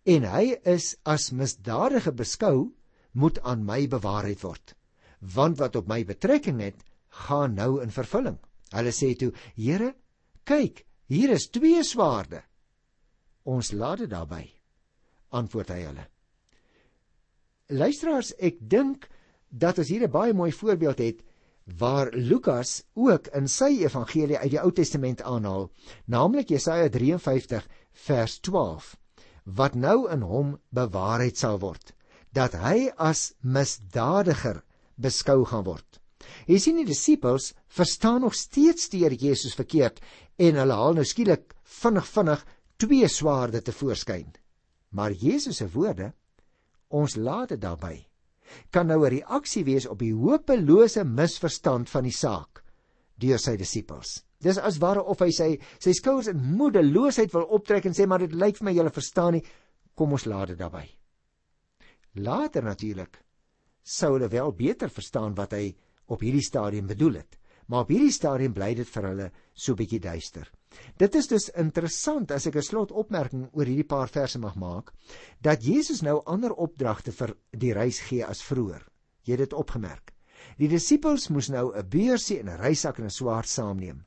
en 0.08 0.24
hy 0.26 0.56
is 0.66 0.94
as 1.06 1.30
misdadige 1.30 2.12
beskou, 2.16 2.72
moet 3.12 3.38
aan 3.44 3.64
my 3.64 3.84
bewaarheid 3.86 4.40
word. 4.42 4.74
Want 5.20 5.60
wat 5.60 5.76
op 5.78 5.90
my 5.90 6.00
betrekking 6.08 6.62
het, 6.64 6.80
gaan 7.28 7.54
nou 7.54 7.82
in 7.84 7.92
vervulling. 7.92 8.38
Hulle 8.72 8.92
sê 8.92 9.12
toe: 9.18 9.32
"Here, 9.54 9.94
kyk, 10.44 10.86
hier 11.06 11.30
is 11.30 11.50
twee 11.50 11.84
swaarde." 11.84 12.42
Ons 13.44 13.72
laat 13.72 13.98
dit 13.98 14.10
daarby. 14.10 14.48
Antwoord 15.30 15.68
hy 15.68 15.80
hulle. 15.82 16.06
Luisteraars, 17.68 18.32
ek 18.38 18.58
dink 18.60 19.08
dat 19.52 19.78
ons 19.78 19.88
hier 19.88 20.02
'n 20.06 20.10
baie 20.10 20.32
mooi 20.32 20.52
voorbeeld 20.52 20.98
het 20.98 21.22
waar 21.78 22.10
Lukas 22.12 22.82
ook 22.94 23.26
in 23.26 23.48
sy 23.48 23.84
evangelie 23.84 24.38
uit 24.38 24.50
die 24.50 24.60
Ou 24.60 24.72
Testament 24.72 25.22
aanhaal, 25.22 25.70
naamlik 26.06 26.48
Jesaja 26.48 26.88
53 26.88 27.68
vers 27.92 28.40
12, 28.40 28.96
wat 29.44 29.74
nou 29.74 30.10
in 30.10 30.22
hom 30.26 30.58
bewaarheid 30.70 31.38
sal 31.38 31.58
word, 31.58 31.94
dat 32.32 32.52
hy 32.58 32.90
as 32.96 33.32
misdadiger 33.40 34.62
beskou 34.96 35.44
gaan 35.44 35.64
word. 35.64 36.00
Jy 36.46 36.58
sien 36.58 36.76
die 36.76 36.86
disippels 36.86 37.52
verstaan 37.68 38.22
nog 38.22 38.34
steeds 38.34 38.88
die 38.88 39.02
Here 39.04 39.14
Jesus 39.18 39.54
verkeerd 39.54 40.00
en 40.38 40.58
hulle 40.58 40.78
haal 40.78 40.94
nou 40.94 41.04
skielik 41.04 41.54
vinnig 41.80 42.06
vinnig 42.06 42.44
twee 42.76 43.08
swaarde 43.08 43.62
te 43.62 43.72
voorskyn. 43.72 44.32
Maar 44.90 45.12
Jesus 45.12 45.56
se 45.56 45.68
woorde, 45.70 46.12
ons 46.88 47.16
laat 47.16 47.54
dit 47.54 47.60
daarby, 47.60 48.06
kan 48.70 48.86
nou 48.86 49.04
'n 49.04 49.10
reaksie 49.10 49.64
wees 49.64 49.86
op 49.86 49.98
die 49.98 50.14
hopelose 50.14 51.04
misverstand 51.04 51.90
van 51.90 52.04
die 52.04 52.16
saak 52.16 52.64
deur 53.16 53.38
sy 53.38 53.56
disippels. 53.56 54.24
Dis 54.40 54.58
as 54.58 54.78
ware 54.78 55.02
of 55.02 55.20
hy 55.20 55.30
sy 55.30 55.58
sy 55.78 55.92
skouers 55.92 56.28
in 56.28 56.56
moedeloosheid 56.56 57.32
wil 57.32 57.46
optrek 57.54 57.86
en 57.86 57.94
sê 57.94 58.06
maar 58.06 58.18
dit 58.18 58.32
lyk 58.32 58.56
vir 58.56 58.64
my 58.64 58.72
julle 58.72 58.90
verstaan 58.90 59.32
nie, 59.32 59.44
kom 59.94 60.12
ons 60.12 60.26
laat 60.26 60.48
dit 60.48 60.58
daarby. 60.58 60.88
Later 62.14 62.62
natuurlik 62.62 63.22
sou 63.82 64.14
hulle 64.14 64.28
wel 64.28 64.52
beter 64.52 64.90
verstaan 64.90 65.34
wat 65.34 65.52
hy 65.52 65.74
op 66.06 66.20
hierdie 66.20 66.44
stadium 66.44 66.86
bedoel 66.86 67.14
het. 67.22 67.38
Maar 67.68 67.86
op 67.86 67.92
hierdie 67.94 68.12
stadium 68.12 68.52
bly 68.52 68.74
dit 68.74 68.88
vir 68.88 69.06
hulle 69.08 69.30
so 69.54 69.74
bietjie 69.78 70.00
duister. 70.00 70.50
Dit 70.98 71.14
is 71.14 71.28
dus 71.28 71.48
interessant 71.58 72.30
as 72.30 72.46
ek 72.46 72.56
'n 72.56 72.62
slotopmerking 72.62 73.48
oor 73.52 73.66
hierdie 73.66 73.88
paar 73.88 74.08
verse 74.08 74.38
mag 74.38 74.54
maak, 74.54 74.92
dat 75.40 75.64
Jesus 75.64 76.02
nou 76.02 76.22
ander 76.26 76.52
opdragte 76.52 77.12
vir 77.12 77.36
die 77.50 77.72
reis 77.72 78.00
gee 78.00 78.24
as 78.24 78.42
vroeër. 78.42 78.82
Jy 79.24 79.32
het 79.32 79.38
dit 79.38 79.52
opgemerk. 79.52 80.12
Die 80.58 80.68
disippels 80.68 81.28
moes 81.28 81.48
nou 81.48 81.72
'n 81.74 81.88
beursie 81.88 82.38
en 82.40 82.48
'n 82.48 82.60
reisak 82.60 82.98
en 82.98 83.04
'n 83.04 83.10
swaard 83.10 83.48
saamneem, 83.48 84.04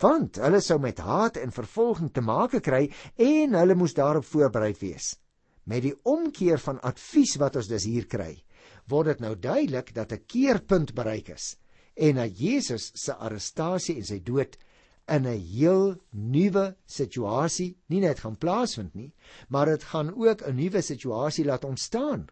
want 0.00 0.36
hulle 0.36 0.60
sou 0.60 0.78
met 0.78 0.98
haat 0.98 1.36
en 1.36 1.50
vervolging 1.50 2.12
te 2.12 2.20
make 2.20 2.60
kry 2.60 2.90
en 3.16 3.54
hulle 3.54 3.74
moes 3.74 3.94
daarop 3.94 4.24
voorberei 4.24 4.74
wees. 4.80 5.16
Met 5.64 5.82
die 5.82 5.94
omkeer 6.02 6.58
van 6.58 6.80
advies 6.80 7.36
wat 7.36 7.56
ons 7.56 7.68
dus 7.68 7.84
hier 7.84 8.06
kry, 8.06 8.44
word 8.88 9.06
dit 9.06 9.20
nou 9.20 9.34
duidelik 9.36 9.94
dat 9.94 10.12
'n 10.12 10.24
keerpunt 10.26 10.94
bereik 10.94 11.28
is 11.28 11.56
en 11.94 12.14
dat 12.16 12.38
Jesus 12.38 12.90
se 12.94 13.14
arrestasie 13.14 13.96
en 13.96 14.04
sy 14.04 14.18
dood 14.24 14.56
in 15.06 15.26
'n 15.26 15.38
heel 15.38 15.96
nuwe 16.10 16.76
situasie 16.86 17.76
nie 17.86 18.00
net 18.00 18.18
gaan 18.20 18.38
plaasvind 18.38 18.94
nie, 18.94 19.12
maar 19.48 19.66
dit 19.66 19.82
gaan 19.82 20.14
ook 20.14 20.42
'n 20.42 20.54
nuwe 20.54 20.80
situasie 20.80 21.44
laat 21.44 21.64
ontstaan. 21.64 22.26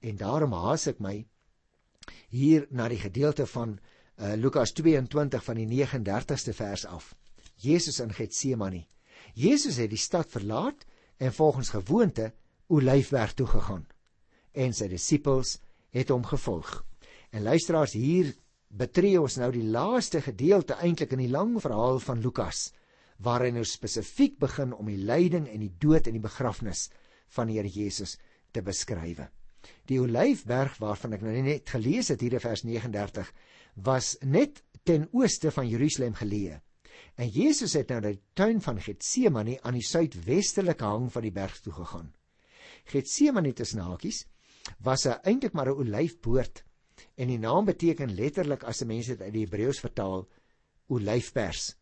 En 0.00 0.16
daarom 0.16 0.52
haas 0.52 0.86
ek 0.86 0.98
my 0.98 1.26
hier 2.28 2.66
na 2.70 2.88
die 2.88 2.98
gedeelte 2.98 3.46
van 3.46 3.78
uh, 4.18 4.32
Lukas 4.34 4.72
22 4.72 5.44
van 5.44 5.54
die 5.54 5.66
39ste 5.66 6.52
vers 6.52 6.86
af. 6.86 7.14
Jesus 7.54 8.00
in 8.00 8.12
Getsemane. 8.12 8.86
Jesus 9.34 9.76
het 9.76 9.90
die 9.90 9.98
stad 9.98 10.30
verlaat 10.30 10.84
en 11.16 11.32
volgens 11.32 11.68
gewoonte 11.68 12.32
Olyfberg 12.66 13.34
toe 13.34 13.46
gegaan 13.46 13.86
en 14.56 14.72
sy 14.72 14.88
disippels 14.88 15.58
het 15.94 16.10
hom 16.12 16.24
gevolg. 16.24 16.80
En 17.30 17.44
luisteraars 17.44 17.92
hier 17.92 18.32
betree 18.68 19.20
ons 19.20 19.38
nou 19.38 19.50
die 19.54 19.64
laaste 19.64 20.20
gedeelte 20.20 20.76
eintlik 20.82 21.12
in 21.12 21.24
die 21.24 21.32
lang 21.32 21.56
verhaal 21.62 22.00
van 22.02 22.20
Lukas 22.20 22.72
waar 23.22 23.46
hy 23.46 23.52
nou 23.54 23.64
spesifiek 23.64 24.36
begin 24.38 24.74
om 24.76 24.90
die 24.90 25.00
lyding 25.00 25.46
en 25.48 25.62
die 25.64 25.72
dood 25.80 26.06
en 26.06 26.16
die 26.18 26.24
begrafnis 26.24 26.90
van 27.32 27.48
die 27.48 27.56
Here 27.56 27.70
Jesus 27.70 28.18
te 28.52 28.62
beskryf. 28.62 29.22
Die 29.88 29.98
Olyfberg 30.02 30.76
waarvan 30.82 31.16
ek 31.16 31.24
nou 31.24 31.32
net 31.42 31.70
gelees 31.72 32.10
het 32.12 32.20
hier 32.20 32.36
in 32.36 32.44
vers 32.44 32.64
39 32.66 33.32
was 33.86 34.16
net 34.22 34.62
ten 34.84 35.08
ooste 35.12 35.50
van 35.50 35.68
Jerusalem 35.68 36.14
geleë. 36.14 36.60
En 37.16 37.28
Jesus 37.32 37.74
het 37.76 37.88
nou 37.90 38.00
na 38.00 38.12
die 38.12 38.22
tuin 38.36 38.60
van 38.60 38.78
Getsemane 38.80 39.56
aan 39.64 39.76
die 39.78 39.84
suidwestelike 39.84 40.84
hang 40.84 41.08
van 41.12 41.24
die 41.24 41.32
berg 41.32 41.58
toe 41.64 41.72
gegaan. 41.72 42.12
Getsemane 42.92 43.52
tussen 43.56 43.82
hakies 43.84 44.24
was 44.84 45.06
eintlik 45.06 45.54
maar 45.54 45.70
'n 45.72 45.80
olyfboord 45.80 46.64
en 47.16 47.28
die 47.28 47.40
naam 47.40 47.64
beteken 47.68 48.14
letterlik 48.14 48.64
as 48.64 48.82
'n 48.82 48.86
mens 48.86 49.06
dit 49.06 49.20
uit 49.20 49.32
die 49.32 49.44
Hebreëus 49.44 49.80
vertaal 49.80 50.26
olyfpers. 50.88 51.76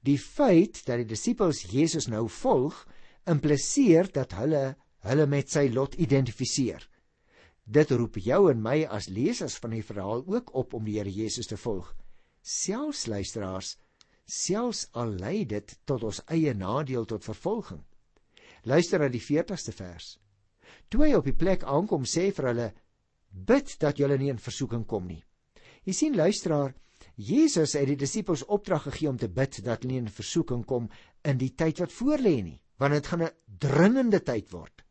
Die 0.00 0.18
feit 0.18 0.84
dat 0.86 0.96
die 1.02 1.08
disippels 1.10 1.62
Jesus 1.62 2.06
nou 2.06 2.28
volg, 2.28 2.86
impliseer 3.26 4.12
dat 4.12 4.32
hulle 4.32 4.76
hulle 5.06 5.26
met 5.26 5.50
sy 5.50 5.68
lot 5.70 5.94
identifiseer. 5.94 6.88
Dit 7.66 7.90
roep 7.90 8.16
jou 8.22 8.50
en 8.50 8.62
my 8.62 8.84
as 8.90 9.08
lesers 9.08 9.56
van 9.62 9.70
die 9.70 9.82
verhaal 9.82 10.24
ook 10.26 10.54
op 10.54 10.74
om 10.74 10.84
die 10.86 10.98
Here 10.98 11.10
Jesus 11.10 11.46
te 11.46 11.56
volg. 11.56 11.94
Selfs 12.42 13.06
luisteraars, 13.06 13.76
selfs 14.26 14.88
al 14.92 15.14
lei 15.18 15.44
dit 15.44 15.78
tot 15.84 16.02
ons 16.06 16.22
eie 16.26 16.54
nadeel 16.54 17.04
tot 17.04 17.24
vervolging. 17.24 17.82
Luister 18.62 19.02
na 19.02 19.08
die 19.10 19.22
40ste 19.22 19.74
vers. 19.74 20.16
Toe 20.90 21.04
hy 21.04 21.14
op 21.18 21.26
die 21.26 21.34
plek 21.34 21.62
aankom, 21.66 22.06
sê 22.06 22.30
vir 22.34 22.50
hulle: 22.50 22.68
bid 23.36 23.76
dat 23.82 23.98
julle 24.00 24.16
nie 24.18 24.30
in 24.32 24.40
versoeking 24.40 24.86
kom 24.88 25.06
nie. 25.06 25.22
Jy 25.84 25.92
sien 25.92 26.16
luisteraar, 26.16 26.74
Jesus 27.16 27.74
het 27.76 27.88
die 27.88 27.98
disippels 28.00 28.44
opdrag 28.52 28.88
gegee 28.88 29.08
om 29.08 29.18
te 29.20 29.28
bid 29.28 29.60
dat 29.64 29.82
hulle 29.82 29.92
nie 29.92 30.02
in 30.04 30.12
versoeking 30.12 30.64
kom 30.66 30.88
in 31.24 31.38
die 31.38 31.52
tyd 31.54 31.80
wat 31.80 31.92
voorlê 31.92 32.40
nie, 32.42 32.60
want 32.78 32.92
dit 32.92 33.06
gaan 33.06 33.22
'n 33.22 33.36
dringende 33.46 34.20
tyd 34.20 34.50
word. 34.52 34.84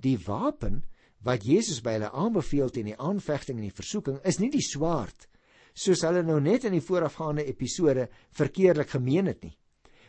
Die 0.00 0.18
wapen 0.18 0.84
wat 1.22 1.44
Jesus 1.44 1.80
by 1.80 1.92
hulle 1.92 2.10
aanbeveel 2.10 2.70
teen 2.70 2.86
die 2.86 2.98
aanvegting 2.98 3.56
en 3.58 3.68
die 3.68 3.80
versoeking 3.80 4.20
is 4.24 4.38
nie 4.38 4.50
die 4.50 4.64
swaard 4.64 5.28
soos 5.74 6.04
hulle 6.04 6.22
nou 6.24 6.38
net 6.40 6.66
in 6.68 6.76
die 6.76 6.84
voorafgaande 6.84 7.44
episode 7.48 8.08
verkeerlik 8.36 8.92
gemeen 8.92 9.30
het 9.30 9.42
nie. 9.44 9.56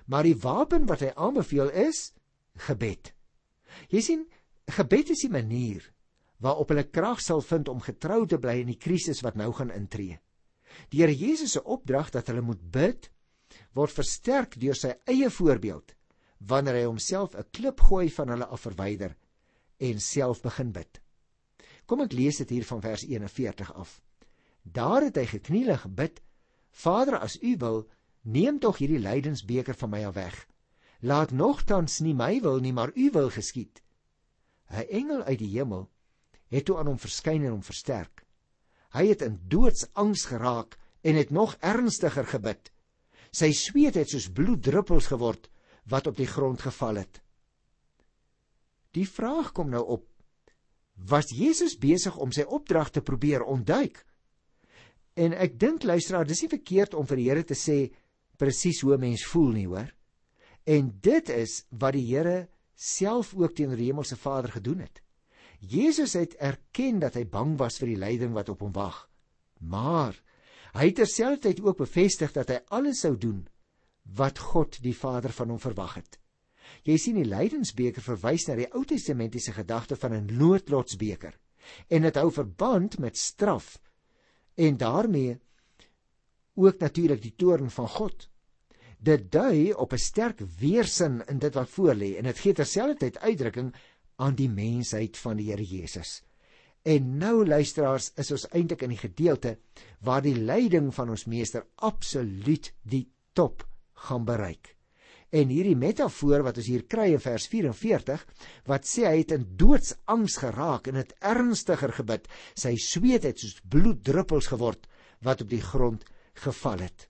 Maar 0.07 0.27
die 0.27 0.37
wapen 0.39 0.87
wat 0.89 1.03
hy 1.05 1.13
aanbeveel 1.15 1.71
is 1.87 2.11
gebed. 2.67 3.13
Jy 3.89 4.01
sien, 4.03 4.25
gebed 4.75 5.13
is 5.15 5.23
die 5.23 5.31
manier 5.31 5.85
waarop 6.43 6.73
hulle 6.73 6.89
krag 6.91 7.21
sal 7.23 7.41
vind 7.41 7.69
om 7.71 7.81
getrou 7.83 8.25
te 8.27 8.37
bly 8.41 8.57
in 8.61 8.71
die 8.73 8.79
krisis 8.79 9.23
wat 9.23 9.37
nou 9.39 9.51
gaan 9.55 9.71
intree. 9.71 10.19
Die 10.91 10.99
Here 11.03 11.15
Jesus 11.15 11.55
se 11.55 11.63
opdrag 11.63 12.11
dat 12.11 12.27
hulle 12.27 12.43
moet 12.43 12.61
bid 12.71 13.09
word 13.77 13.93
versterk 13.93 14.57
deur 14.59 14.75
sy 14.75 14.95
eie 15.09 15.29
voorbeeld 15.31 15.93
wanneer 16.43 16.81
hy 16.81 16.85
homself 16.89 17.35
'n 17.35 17.47
klip 17.51 17.79
gooi 17.87 18.09
van 18.09 18.29
hulle 18.33 18.45
af 18.45 18.65
verwyder 18.67 19.15
en 19.79 19.99
self 19.99 20.41
begin 20.41 20.71
bid. 20.71 20.99
Kom 21.85 22.01
ek 22.01 22.13
lees 22.13 22.37
dit 22.37 22.49
hier 22.49 22.65
van 22.65 22.81
vers 22.81 23.03
41 23.03 23.73
af. 23.73 24.01
Daar 24.63 25.03
het 25.03 25.15
hy 25.15 25.25
geknielig 25.25 25.81
gebid: 25.81 26.21
Vader, 26.71 27.19
as 27.19 27.37
U 27.41 27.55
wil, 27.57 27.87
neem 28.21 28.59
tog 28.59 28.77
hierdie 28.77 28.99
lydensbeker 28.99 29.75
van 29.75 29.89
my 29.89 30.03
af 30.05 30.15
weg. 30.15 30.47
Laat 30.99 31.31
nogtans 31.31 31.99
nie 31.99 32.13
my 32.13 32.39
wil 32.41 32.59
nie, 32.59 32.73
maar 32.73 32.91
U 32.95 33.09
wil 33.11 33.29
geskied. 33.29 33.83
'n 34.69 34.87
Engel 34.89 35.23
uit 35.23 35.39
die 35.39 35.59
hemel 35.59 35.92
het 36.53 36.67
toe 36.67 36.77
aan 36.77 36.91
hom 36.91 37.01
verskyn 37.01 37.43
en 37.43 37.55
hom 37.55 37.65
versterk. 37.65 38.23
Hy 38.93 39.07
het 39.09 39.25
in 39.25 39.39
doodsangs 39.49 40.27
geraak 40.29 40.77
en 41.01 41.17
het 41.17 41.33
nog 41.33 41.55
ernstiger 41.59 42.27
gebid. 42.29 42.69
Sy 43.33 43.49
sweet 43.57 43.97
het 43.97 44.13
soos 44.13 44.29
bloeddruppels 44.29 45.09
geword 45.09 45.49
wat 45.89 46.07
op 46.07 46.17
die 46.17 46.29
grond 46.29 46.61
geval 46.61 47.01
het. 47.01 47.19
Die 48.93 49.07
vraag 49.09 49.51
kom 49.57 49.71
nou 49.73 49.81
op: 49.97 50.05
Was 50.93 51.33
Jesus 51.33 51.75
besig 51.81 52.17
om 52.21 52.31
sy 52.31 52.45
opdrag 52.45 52.91
te 52.93 53.01
probeer 53.01 53.41
ontduik? 53.41 54.03
En 55.17 55.33
ek 55.33 55.57
dink 55.59 55.83
luisteraar, 55.85 56.25
dis 56.25 56.43
nie 56.45 56.53
verkeerd 56.53 56.93
om 56.93 57.07
vir 57.09 57.19
die 57.19 57.27
Here 57.29 57.43
te 57.45 57.57
sê 57.57 57.89
presies 58.37 58.81
hoe 58.81 58.93
'n 58.95 58.99
mens 58.99 59.25
voel 59.25 59.51
nie, 59.51 59.67
hoor? 59.67 59.89
En 60.65 60.99
dit 61.01 61.29
is 61.29 61.65
wat 61.69 61.93
die 61.93 62.05
Here 62.05 62.49
self 62.75 63.33
ook 63.33 63.55
teenoor 63.55 63.77
die 63.77 63.89
hemelse 63.89 64.17
Vader 64.17 64.51
gedoen 64.51 64.79
het. 64.79 65.01
Jesus 65.63 66.13
het 66.19 66.35
erken 66.35 66.99
dat 66.99 67.15
hy 67.15 67.23
bang 67.29 67.55
was 67.59 67.79
vir 67.79 67.93
die 67.93 67.99
lyding 67.99 68.33
wat 68.35 68.49
op 68.51 68.65
hom 68.65 68.73
wag. 68.75 69.05
Maar 69.63 70.17
hy 70.73 70.89
het 70.89 70.99
terselfdertyd 70.99 71.61
ook 71.63 71.77
bevestig 71.85 72.33
dat 72.35 72.49
hy 72.51 72.59
alles 72.75 73.03
sou 73.05 73.15
doen 73.17 73.45
wat 74.17 74.41
God 74.41 74.81
die 74.83 74.95
Vader 74.97 75.31
van 75.31 75.53
hom 75.53 75.61
verwag 75.61 75.95
het. 76.01 76.19
Jy 76.83 76.97
sien 76.99 77.15
die 77.19 77.27
lydensbeker 77.27 78.03
verwys 78.03 78.47
na 78.47 78.57
die 78.59 78.67
Ou 78.73 78.83
Testamentiese 78.87 79.53
gedagte 79.55 79.95
van 79.95 80.13
'n 80.13 80.37
noodlotsbeker 80.37 81.39
en 81.87 82.01
dit 82.01 82.15
hou 82.15 82.29
verband 82.31 82.99
met 82.99 83.17
straf 83.17 83.79
en 84.55 84.77
daarmee 84.77 85.39
ook 86.55 86.79
natuurlik 86.79 87.21
die 87.21 87.35
toorn 87.35 87.69
van 87.69 87.87
God. 87.87 88.29
Dit 88.99 89.31
dui 89.31 89.73
op 89.73 89.93
'n 89.93 89.97
sterk 89.97 90.39
weerstand 90.59 91.29
in 91.29 91.39
dit 91.39 91.53
wat 91.53 91.69
voorlê 91.69 92.17
en 92.17 92.23
dit 92.23 92.39
gee 92.39 92.53
terselfdertyd 92.53 93.19
uitdrukking 93.19 93.73
aan 94.21 94.35
die 94.37 94.49
mensheid 94.49 95.17
van 95.17 95.39
die 95.39 95.49
Here 95.51 95.65
Jesus. 95.65 96.21
En 96.83 97.17
nou 97.17 97.45
luisteraars, 97.47 98.11
is 98.19 98.31
ons 98.35 98.45
eintlik 98.51 98.83
in 98.83 98.91
die 98.91 98.99
gedeelte 98.99 99.57
waar 100.03 100.23
die 100.23 100.35
lyding 100.35 100.91
van 100.95 101.13
ons 101.13 101.25
meester 101.31 101.63
absoluut 101.75 102.73
die 102.83 103.05
top 103.33 103.63
gaan 104.07 104.25
bereik. 104.27 104.75
En 105.33 105.49
hierdie 105.49 105.77
metafoor 105.79 106.43
wat 106.45 106.59
ons 106.61 106.67
hier 106.69 106.83
kry 106.85 107.07
in 107.15 107.21
vers 107.23 107.47
44 107.49 108.25
wat 108.69 108.85
sê 108.85 109.07
hy 109.07 109.15
het 109.23 109.31
in 109.33 109.47
doodsangs 109.57 110.35
geraak 110.43 110.91
en 110.91 110.99
het 110.99 111.15
ernstiger 111.25 111.95
gebid. 111.95 112.27
Sy 112.53 112.75
sweet 112.77 113.25
het 113.25 113.41
soos 113.41 113.57
bloeddruppels 113.63 114.51
geword 114.51 114.85
wat 115.25 115.41
op 115.41 115.49
die 115.49 115.63
grond 115.63 116.03
geval 116.43 116.83
het. 116.85 117.07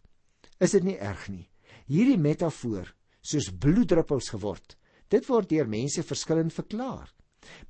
Is 0.63 0.77
dit 0.77 0.85
nie 0.87 0.95
erg 1.01 1.27
nie? 1.33 1.49
Hierdie 1.89 2.21
metafoor 2.21 2.93
soos 3.23 3.49
bloeddruppels 3.51 4.29
geword. 4.31 4.77
Dit 5.13 5.29
word 5.29 5.51
deur 5.51 5.69
mense 5.69 6.01
verskillend 6.03 6.53
verklaar. 6.53 7.11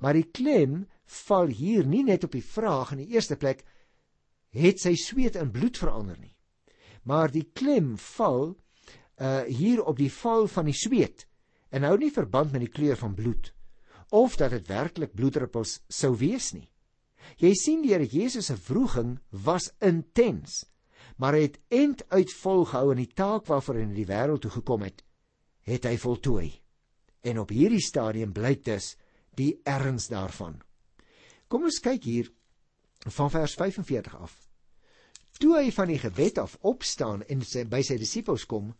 Maar 0.00 0.16
die 0.16 0.30
klem 0.32 0.84
val 1.26 1.50
hier 1.52 1.86
nie 1.86 2.04
net 2.06 2.24
op 2.24 2.32
die 2.32 2.44
vraag 2.44 2.94
in 2.94 3.04
die 3.04 3.12
eerste 3.16 3.36
plek 3.36 3.64
het 4.54 4.80
sy 4.80 4.94
sweet 4.96 5.36
in 5.36 5.50
bloed 5.52 5.76
verander 5.76 6.16
nie. 6.16 6.32
Maar 7.04 7.32
die 7.34 7.48
klem 7.52 7.96
val 8.16 8.54
uh 9.20 9.44
hier 9.46 9.84
op 9.84 9.98
die 9.98 10.10
val 10.10 10.48
van 10.50 10.66
die 10.66 10.74
sweet 10.74 11.26
en 11.70 11.84
hou 11.86 11.96
nie 11.98 12.10
verband 12.14 12.54
met 12.54 12.64
die 12.64 12.72
kleur 12.72 12.98
van 12.98 13.14
bloed 13.14 13.52
of 14.14 14.36
dat 14.38 14.54
dit 14.54 14.66
werklik 14.70 15.14
bloeddruppels 15.14 15.80
sou 15.88 16.14
wees 16.18 16.52
nie. 16.54 16.68
Jy 17.40 17.52
sien 17.58 17.82
die 17.82 17.94
Here 17.94 18.06
Jesus 18.06 18.46
se 18.46 18.56
wroging 18.68 19.16
was 19.30 19.70
intens, 19.82 20.64
maar 21.16 21.34
hy 21.34 21.48
het 21.48 21.58
end 21.70 22.04
uit 22.10 22.30
volgehou 22.42 22.92
in 22.92 23.02
die 23.02 23.14
taak 23.14 23.48
waarvoor 23.50 23.80
hy 23.80 23.86
in 23.88 23.96
die 23.96 24.06
wêreld 24.06 24.44
toe 24.44 24.52
gekom 24.54 24.84
het, 24.86 25.02
het 25.66 25.88
hy 25.88 25.96
voltooi. 25.98 26.50
En 27.24 27.40
op 27.40 27.52
hierdie 27.54 27.82
stadium 27.82 28.32
blyk 28.36 28.64
dus 28.66 28.94
die 29.38 29.54
erns 29.64 30.10
daarvan. 30.12 30.60
Kom 31.48 31.64
ons 31.66 31.80
kyk 31.82 32.04
hier 32.04 32.30
van 33.16 33.30
vers 33.32 33.54
45 33.58 34.16
af. 34.16 34.34
Toe 35.40 35.56
hy 35.58 35.70
van 35.74 35.90
die 35.90 35.98
gebed 35.98 36.38
af 36.38 36.56
opstaan 36.62 37.24
en 37.30 37.42
sy, 37.42 37.64
by 37.66 37.82
sy 37.82 37.96
disippels 37.98 38.44
kom, 38.46 38.70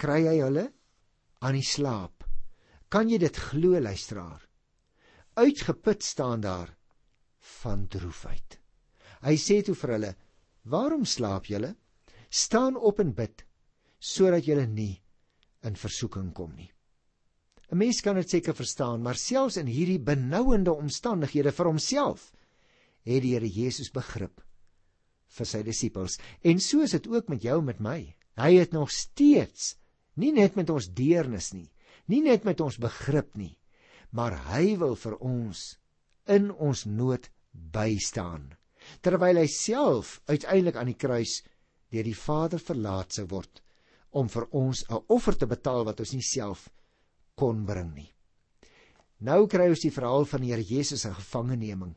kry 0.00 0.22
hy 0.24 0.38
hulle 0.40 0.66
aan 1.42 1.58
die 1.58 1.66
slaap. 1.66 2.24
Kan 2.92 3.10
jy 3.10 3.18
dit 3.20 3.36
glo 3.50 3.80
luisteraar? 3.80 4.40
Uitgeput 5.36 6.04
staan 6.04 6.42
daar 6.44 6.72
van 7.62 7.86
droefheid. 7.88 8.58
Hy 9.22 9.36
sê 9.38 9.62
toe 9.64 9.74
vir 9.78 9.94
hulle: 9.96 10.12
"Waarom 10.64 11.04
slaap 11.04 11.46
julle? 11.46 11.74
Staan 12.30 12.76
op 12.76 13.00
en 13.00 13.12
bid 13.14 13.44
sodat 13.98 14.44
julle 14.44 14.66
nie 14.66 15.02
in 15.62 15.76
versoeking 15.76 16.32
kom 16.34 16.54
nie." 16.56 16.70
'n 17.72 17.78
Mens 17.78 18.00
kan 18.00 18.14
dit 18.16 18.30
seker 18.30 18.54
verstaan, 18.54 19.02
maar 19.02 19.16
selfs 19.16 19.56
in 19.56 19.66
hierdie 19.66 20.00
benouende 20.00 20.72
omstandighede 20.72 21.52
vir 21.52 21.66
homself 21.66 22.32
het 23.02 23.22
die 23.22 23.34
Here 23.34 23.48
Jesus 23.48 23.90
begrip 23.90 24.40
vir 25.32 25.46
sy 25.46 25.62
disippels. 25.62 26.18
En 26.44 26.60
so 26.60 26.82
is 26.82 26.92
dit 26.92 27.06
ook 27.08 27.28
met 27.28 27.42
jou 27.42 27.58
en 27.58 27.64
met 27.64 27.80
my. 27.80 28.14
Hy 28.36 28.54
het 28.60 28.72
nog 28.72 28.90
steeds 28.90 29.76
Nie 30.20 30.32
net 30.36 30.58
met 30.58 30.70
ons 30.70 30.90
deernis 30.92 31.52
nie, 31.56 31.68
nie 32.12 32.20
net 32.24 32.44
met 32.44 32.60
ons 32.60 32.76
begrip 32.80 33.32
nie, 33.38 33.54
maar 34.12 34.36
hy 34.50 34.74
wil 34.80 34.96
vir 34.98 35.16
ons 35.24 35.62
in 36.28 36.50
ons 36.52 36.84
nood 36.84 37.28
bystaan. 37.52 38.50
Terwyl 39.00 39.40
hy 39.40 39.46
self 39.48 40.18
uiteindelik 40.28 40.76
aan 40.76 40.90
die 40.90 40.98
kruis 40.98 41.40
deur 41.92 42.04
die 42.04 42.18
Vader 42.18 42.60
verlaat 42.60 43.16
sou 43.16 43.24
word 43.30 43.62
om 44.12 44.28
vir 44.28 44.44
ons 44.50 44.84
'n 44.90 45.00
offer 45.08 45.36
te 45.38 45.46
betaal 45.46 45.84
wat 45.88 46.00
ons 46.00 46.12
nie 46.12 46.26
self 46.28 46.68
kon 47.42 47.66
bring 47.66 47.90
nie. 47.96 48.08
Nou 49.26 49.46
kry 49.50 49.68
ons 49.74 49.82
die 49.82 49.94
verhaal 49.94 50.26
van 50.30 50.46
die 50.46 50.54
Here 50.54 50.62
Jesus 50.62 51.02
se 51.02 51.12
gevangeneming. 51.18 51.94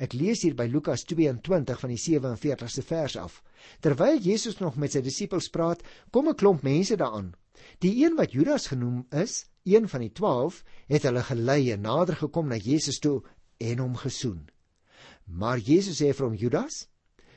Ek 0.00 0.14
lees 0.16 0.42
hier 0.44 0.56
by 0.56 0.66
Lukas 0.72 1.04
22 1.04 1.80
van 1.80 1.92
die 1.92 2.00
47ste 2.00 2.84
vers 2.86 3.16
af. 3.20 3.42
Terwyl 3.84 4.20
Jesus 4.24 4.60
nog 4.60 4.76
met 4.80 4.96
sy 4.96 5.02
disippels 5.04 5.50
praat, 5.52 5.82
kom 6.10 6.28
'n 6.28 6.40
klomp 6.40 6.62
mense 6.62 6.96
daaraan 6.96 7.34
Die 7.78 8.04
een 8.04 8.16
wat 8.16 8.32
Judas 8.32 8.66
genoem 8.66 9.06
is, 9.10 9.46
een 9.62 9.88
van 9.88 10.00
die 10.00 10.12
12, 10.12 10.62
het 10.86 11.06
hulle 11.08 11.22
gelei 11.22 11.72
en 11.72 11.80
nader 11.86 12.16
gekom 12.16 12.48
na 12.48 12.56
Jesus 12.56 12.98
toe 12.98 13.22
en 13.56 13.78
hom 13.78 13.96
gesoen. 13.96 14.46
Maar 15.24 15.58
Jesus 15.58 16.00
sê 16.00 16.12
vir 16.14 16.26
hom 16.26 16.36
Judas, 16.36 16.86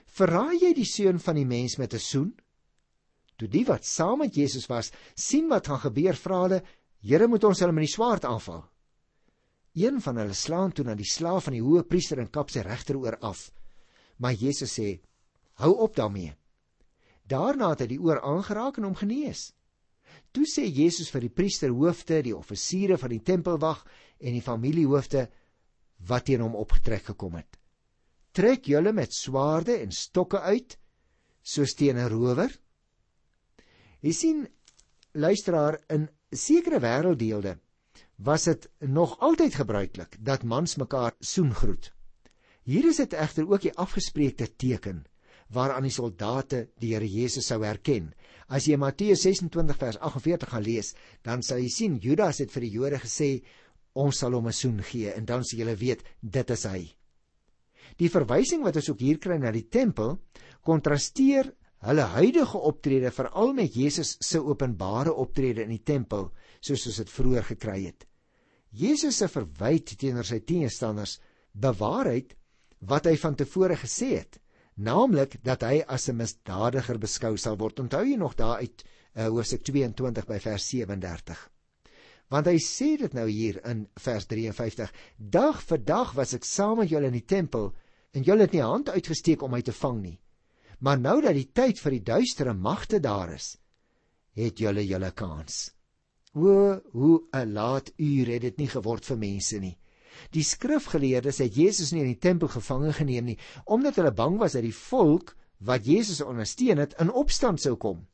"Verraai 0.05 0.59
jy 0.59 0.73
die 0.73 0.85
seun 0.85 1.19
van 1.19 1.35
die 1.35 1.45
mens 1.45 1.77
met 1.77 1.93
'n 1.93 1.99
soen?" 1.99 2.35
Toe 3.37 3.47
die 3.47 3.65
wat 3.65 3.85
saam 3.85 4.17
met 4.19 4.35
Jesus 4.35 4.67
was, 4.67 4.91
sien 5.15 5.47
wat 5.47 5.67
gaan 5.67 5.79
gebeur, 5.79 6.13
vra 6.13 6.41
hulle, 6.41 6.63
"Here, 7.01 7.27
moet 7.27 7.43
ons 7.43 7.59
hulle 7.59 7.71
met 7.71 7.85
die 7.87 7.93
swaard 7.93 8.25
aanval?" 8.25 8.65
Een 9.75 10.01
van 10.01 10.17
hulle 10.17 10.33
slaan 10.33 10.71
toe 10.71 10.83
na 10.85 10.95
die 10.95 11.07
slaaf 11.07 11.45
van 11.47 11.53
die 11.53 11.63
hoë 11.63 11.85
priester 11.87 12.19
en 12.19 12.29
kap 12.29 12.49
sy 12.49 12.63
regteroor 12.65 13.17
af. 13.21 13.51
Maar 14.17 14.33
Jesus 14.33 14.79
sê, 14.79 14.99
"Hou 15.53 15.75
op 15.77 15.95
daarmee." 15.95 16.35
Daarna 17.23 17.69
het 17.69 17.79
hy 17.79 17.87
die 17.87 18.01
oor 18.01 18.21
aangeraak 18.21 18.77
en 18.77 18.83
hom 18.83 18.95
genees. 18.95 19.53
Toe 20.31 20.45
sê 20.45 20.65
Jesus 20.65 21.09
vir 21.09 21.21
die 21.21 21.33
priesterhoofde, 21.33 22.21
die 22.23 22.35
offisiere 22.35 22.97
van 22.97 23.09
die 23.09 23.23
tempelwag 23.25 23.85
en 24.19 24.33
die 24.33 24.41
familiehoofde 24.41 25.29
wat 26.09 26.25
teen 26.25 26.41
hom 26.41 26.55
opgetrek 26.55 27.03
gekom 27.11 27.35
het: 27.35 27.59
"Trek 28.33 28.65
julle 28.65 28.93
met 28.93 29.13
swaarde 29.13 29.79
en 29.79 29.91
stokke 29.91 30.39
uit 30.39 30.77
soos 31.41 31.73
teen 31.73 31.97
'n 31.97 32.09
rower?" 32.09 32.49
Jy 34.01 34.11
sien, 34.11 34.47
luisteraar, 35.13 35.79
in 35.89 36.09
sekere 36.31 36.79
wêrelddeelde 36.79 37.57
was 38.15 38.43
dit 38.43 38.69
nog 38.79 39.19
altyd 39.19 39.55
gebruiklik 39.55 40.17
dat 40.19 40.43
mans 40.43 40.75
mekaar 40.75 41.15
soengroet. 41.19 41.91
Hier 42.63 42.85
is 42.85 42.99
dit 43.01 43.13
egter 43.13 43.47
ook 43.49 43.61
die 43.61 43.73
afgespreekte 43.73 44.49
teken 44.55 45.05
waaraan 45.49 45.87
die 45.87 45.93
soldate 45.93 46.67
die 46.77 46.93
Here 46.93 47.07
Jesus 47.07 47.47
sou 47.49 47.63
herken. 47.63 48.11
As 48.47 48.67
jy 48.67 48.77
Matteus 48.77 49.23
26 49.25 49.77
vers 49.77 49.97
48 49.97 50.49
gaan 50.51 50.63
lees, 50.63 50.93
dan 51.25 51.41
sal 51.41 51.57
jy 51.63 51.69
sien 51.73 51.97
Judas 51.97 52.41
het 52.43 52.53
vir 52.53 52.67
die 52.67 52.73
Jode 52.75 52.99
gesê 53.01 53.29
ons 53.97 54.19
sal 54.21 54.33
hom 54.37 54.47
'n 54.47 54.53
soen 54.53 54.83
gee 54.83 55.11
en 55.11 55.25
dan 55.25 55.43
sal 55.43 55.59
julle 55.59 55.75
weet 55.75 56.03
dit 56.21 56.49
is 56.49 56.65
hy. 56.65 56.95
Die 57.97 58.09
verwysing 58.09 58.63
wat 58.63 58.75
ons 58.75 58.89
ook 58.89 58.99
hier 58.99 59.17
kry 59.17 59.37
na 59.37 59.51
die 59.51 59.67
tempel 59.67 60.19
kontrasteer 60.61 61.53
hulle 61.87 62.05
huidige 62.15 62.59
optrede 62.69 63.11
veral 63.15 63.53
met 63.53 63.75
Jesus 63.75 64.17
se 64.19 64.41
openbare 64.43 65.13
optrede 65.13 65.63
in 65.63 65.71
die 65.73 65.83
tempel 65.83 66.29
soos 66.59 66.85
ons 66.89 66.99
dit 67.03 67.09
vroeër 67.09 67.45
gekry 67.53 67.79
het. 67.85 68.05
Jesus 68.71 69.17
se 69.17 69.29
verwyd 69.31 69.95
teenoor 69.97 70.27
sy 70.27 70.41
teenstanders 70.45 71.17
bewaarheid 71.53 72.35
wat 72.89 73.07
hy 73.09 73.15
van 73.17 73.35
tevore 73.35 73.79
gesê 73.79 74.11
het 74.17 74.39
naamlik 74.79 75.37
dat 75.43 75.63
hy 75.67 75.83
as 75.87 76.09
'n 76.09 76.15
misdadiger 76.15 76.97
beskou 76.97 77.37
sal 77.37 77.57
word. 77.57 77.79
Onthou 77.79 78.03
jy 78.05 78.15
nog 78.15 78.35
daar 78.35 78.57
uit 78.57 78.83
uh, 79.15 79.27
Hoofstuk 79.27 79.63
22 79.63 80.25
by 80.25 80.39
vers 80.39 80.69
37? 80.69 81.49
Want 82.29 82.45
hy 82.45 82.57
sê 82.57 82.97
dit 82.97 83.13
nou 83.13 83.27
hier 83.27 83.59
in 83.65 83.87
vers 83.97 84.25
53: 84.25 84.91
Dag 85.17 85.61
vir 85.61 85.77
dag 85.77 86.13
was 86.15 86.33
ek 86.33 86.45
saam 86.45 86.77
met 86.77 86.89
julle 86.89 87.07
in 87.07 87.17
die 87.17 87.25
tempel 87.25 87.73
en 88.13 88.23
julle 88.23 88.41
het 88.41 88.53
nie 88.53 88.61
hand 88.61 88.89
uitgesteek 88.89 89.41
om 89.41 89.51
my 89.51 89.61
te 89.61 89.73
vang 89.73 90.01
nie. 90.01 90.19
Maar 90.79 90.99
nou 90.99 91.21
dat 91.21 91.35
die 91.35 91.49
tyd 91.51 91.79
vir 91.79 91.97
die 91.97 92.05
duistere 92.07 92.53
magte 92.53 92.99
daar 93.03 93.33
is, 93.35 93.57
het 94.35 94.59
julle 94.59 94.85
julle 94.87 95.11
kans. 95.11 95.73
O, 96.33 96.79
hoe 96.91 97.27
'n 97.33 97.53
laat 97.53 97.91
uur 97.97 98.27
het 98.27 98.41
dit 98.41 98.57
nie 98.57 98.67
geword 98.67 99.05
vir 99.05 99.17
mense 99.17 99.59
nie. 99.59 99.77
Die 100.31 100.43
skrifgeleerdes 100.43 101.37
het 101.37 101.55
Jesus 101.55 101.91
nie 101.91 102.01
in 102.01 102.13
die 102.13 102.21
tempel 102.21 102.47
gevange 102.47 102.93
geneem 102.93 103.25
nie, 103.25 103.37
omdat 103.65 103.95
hulle 103.95 104.11
bang 104.11 104.37
was 104.37 104.53
dat 104.53 104.63
die 104.63 104.75
volk 104.75 105.35
wat 105.57 105.85
Jesus 105.85 106.21
ondersteun 106.21 106.77
het 106.77 106.95
in 106.99 107.11
opstand 107.11 107.61
sou 107.61 107.75
kom. 107.75 108.07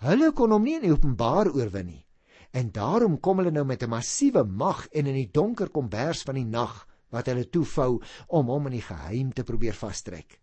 Hulle 0.00 0.32
kon 0.32 0.50
hom 0.50 0.62
nie 0.62 0.78
in 0.80 0.92
openbaar 0.92 1.50
oorwin 1.52 1.86
nie. 1.86 2.06
En 2.52 2.70
daarom 2.72 3.20
kom 3.20 3.38
hulle 3.38 3.50
nou 3.50 3.64
met 3.64 3.82
'n 3.82 3.90
massiewe 3.90 4.44
mag 4.44 4.86
en 4.88 5.06
in 5.06 5.14
die 5.14 5.30
donker 5.32 5.68
kombers 5.68 6.22
van 6.22 6.34
die 6.34 6.44
nag 6.44 6.86
wat 7.10 7.26
hulle 7.26 7.48
toevou 7.48 8.02
om 8.28 8.46
hom 8.46 8.66
in 8.66 8.72
die 8.72 8.86
geheim 8.86 9.32
te 9.32 9.44
probeer 9.44 9.74
vastrek. 9.74 10.39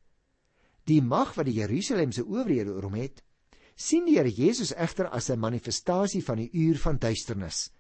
Die 0.88 1.02
mag 1.02 1.34
wat 1.36 1.50
die 1.50 1.58
Jerusalem 1.60 2.14
se 2.16 2.24
owerhede 2.24 2.72
oor 2.72 2.88
hom 2.88 2.96
het, 2.96 3.24
sien 3.76 4.06
die 4.08 4.16
Here 4.18 4.32
Jesus 4.32 4.74
egter 4.74 5.10
as 5.12 5.30
'n 5.30 5.40
manifestasie 5.40 6.24
van 6.24 6.38
die 6.38 6.50
uur 6.54 6.78
van 6.78 6.98
duisternis. 6.98 7.72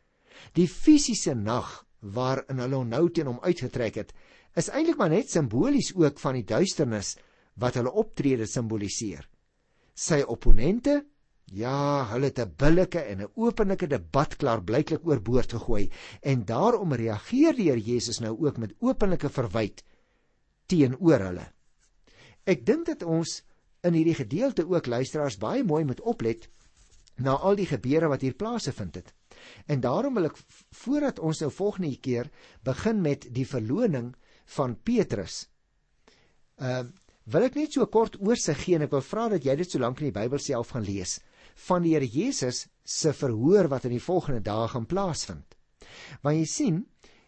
Die 0.53 0.67
fisiese 0.67 1.33
nag 1.33 1.85
waarin 2.01 2.59
hulle 2.59 2.83
nou 2.85 3.09
teen 3.09 3.27
hom 3.27 3.39
uitgetrek 3.41 3.95
het, 3.95 4.13
is 4.55 4.69
eintlik 4.69 4.97
maar 4.97 5.09
net 5.09 5.29
simbolies 5.29 5.93
ook 5.95 6.19
van 6.19 6.33
die 6.33 6.43
duisternis 6.43 7.15
wat 7.55 7.75
hulle 7.75 7.91
optrede 7.91 8.45
simboliseer. 8.45 9.27
Sy 9.95 10.21
opponente 10.21 11.05
Ja, 11.47 12.03
hulle 12.11 12.25
het 12.25 12.39
'n 12.39 12.55
billike 12.57 12.99
en 12.99 13.21
'n 13.21 13.31
openlike 13.35 13.87
debat 13.87 14.35
klaar 14.35 14.61
blyklik 14.61 15.07
oorboord 15.07 15.51
gegooi 15.51 15.89
en 16.21 16.45
daarom 16.45 16.93
reageer 16.93 17.55
die 17.55 17.69
Here 17.69 17.79
Jesus 17.79 18.19
nou 18.19 18.35
ook 18.45 18.57
met 18.57 18.75
openlike 18.79 19.29
verwyte 19.29 19.83
teenoor 20.65 21.19
hulle. 21.19 21.53
Ek 22.47 22.63
dink 22.65 22.87
dat 22.87 23.03
ons 23.03 23.41
in 23.85 23.95
hierdie 23.97 24.17
gedeelte 24.17 24.65
ook 24.67 24.87
luisteraars 24.87 25.39
baie 25.41 25.63
mooi 25.67 25.83
moet 25.85 26.01
oplet 26.01 26.47
na 27.17 27.35
al 27.37 27.57
die 27.57 27.67
gebeure 27.67 28.09
wat 28.11 28.23
hier 28.23 28.37
plaasgevind 28.37 28.95
het. 28.99 29.11
En 29.65 29.81
daarom 29.81 30.17
wil 30.17 30.29
ek 30.29 30.39
voordat 30.83 31.19
ons 31.19 31.41
nou 31.43 31.51
volgende 31.53 31.91
keer 32.01 32.29
begin 32.65 33.01
met 33.01 33.27
die 33.33 33.45
verloning 33.47 34.13
van 34.57 34.77
Petrus. 34.83 35.45
Ehm 36.57 36.87
uh, 36.87 37.03
wil 37.27 37.43
ek 37.43 37.57
net 37.59 37.73
so 37.75 37.83
kort 37.91 38.13
oorsig 38.23 38.55
gee 38.63 38.77
en 38.77 38.85
ek 38.85 38.93
wil 38.93 39.01
vra 39.03 39.25
dat 39.33 39.43
jy 39.43 39.57
dit 39.59 39.67
so 39.67 39.81
lank 39.83 39.99
in 39.99 40.07
die 40.07 40.15
Bybel 40.15 40.39
self 40.39 40.69
gaan 40.71 40.85
lees 40.87 41.17
van 41.67 41.83
die 41.83 41.91
Here 41.91 42.07
Jesus 42.07 42.67
se 42.87 43.11
verhoor 43.13 43.67
wat 43.67 43.87
in 43.89 43.97
die 43.97 44.03
volgende 44.03 44.39
dae 44.45 44.69
gaan 44.71 44.85
plaasvind. 44.87 45.57
Want 46.23 46.37
jy 46.37 46.45
sien, 46.47 46.77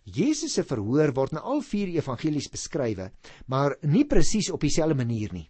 Jesus 0.03 0.53
se 0.53 0.63
verhoor 0.63 1.13
word 1.13 1.35
in 1.35 1.41
al 1.41 1.61
vier 1.61 1.91
evangelies 1.93 2.49
beskrywe, 2.49 3.11
maar 3.47 3.75
nie 3.81 4.05
presies 4.05 4.49
op 4.51 4.61
dieselfde 4.61 4.95
manier 4.95 5.33
nie. 5.33 5.49